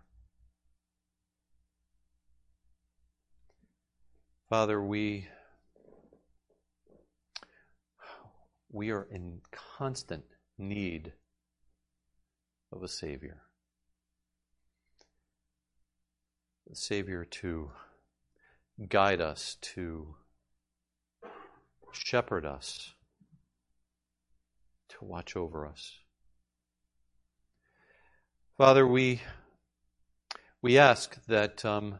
Father, 4.49 4.81
we 4.81 5.27
we 8.71 8.91
are 8.91 9.07
in 9.11 9.41
constant 9.77 10.23
need 10.57 11.13
of 12.71 12.83
a 12.83 12.87
Savior. 12.87 13.41
A 16.71 16.75
Savior 16.75 17.25
to 17.25 17.71
guide 18.87 19.21
us, 19.21 19.57
to 19.61 20.15
shepherd 21.91 22.45
us, 22.45 22.93
to 24.89 24.97
watch 25.01 25.35
over 25.35 25.65
us. 25.65 25.97
Father, 28.55 28.85
we, 28.85 29.21
we 30.61 30.77
ask 30.77 31.17
that 31.25 31.65
um, 31.65 31.97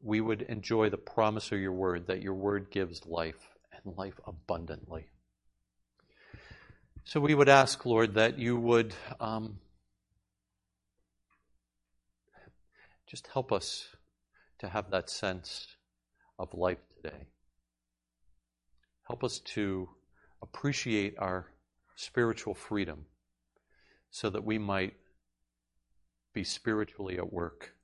we 0.00 0.20
would 0.20 0.42
enjoy 0.42 0.88
the 0.88 0.96
promise 0.96 1.52
of 1.52 1.58
your 1.58 1.72
word, 1.72 2.06
that 2.06 2.22
your 2.22 2.34
word 2.34 2.70
gives 2.70 3.04
life 3.04 3.53
and 3.84 3.96
life 3.96 4.18
abundantly. 4.26 5.06
So 7.04 7.20
we 7.20 7.34
would 7.34 7.48
ask, 7.48 7.84
Lord, 7.84 8.14
that 8.14 8.38
you 8.38 8.56
would 8.56 8.94
um, 9.20 9.58
just 13.06 13.26
help 13.26 13.52
us 13.52 13.88
to 14.60 14.68
have 14.68 14.90
that 14.90 15.10
sense 15.10 15.76
of 16.38 16.54
life 16.54 16.78
today. 16.96 17.26
Help 19.06 19.22
us 19.22 19.38
to 19.40 19.88
appreciate 20.42 21.14
our 21.18 21.46
spiritual 21.94 22.54
freedom 22.54 23.04
so 24.10 24.30
that 24.30 24.44
we 24.44 24.58
might 24.58 24.94
be 26.32 26.42
spiritually 26.42 27.18
at 27.18 27.32
work 27.32 27.74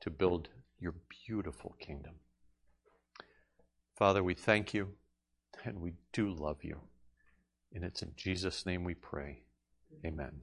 to 0.00 0.10
build 0.10 0.48
your 0.80 0.94
beautiful 1.26 1.76
kingdom. 1.78 2.14
Father, 3.96 4.22
we 4.22 4.34
thank 4.34 4.74
you 4.74 4.97
and 5.64 5.80
we 5.80 5.94
do 6.12 6.30
love 6.30 6.62
you. 6.62 6.80
And 7.74 7.84
it's 7.84 8.02
in 8.02 8.12
Jesus' 8.16 8.64
name 8.66 8.84
we 8.84 8.94
pray. 8.94 9.42
Amen. 10.04 10.40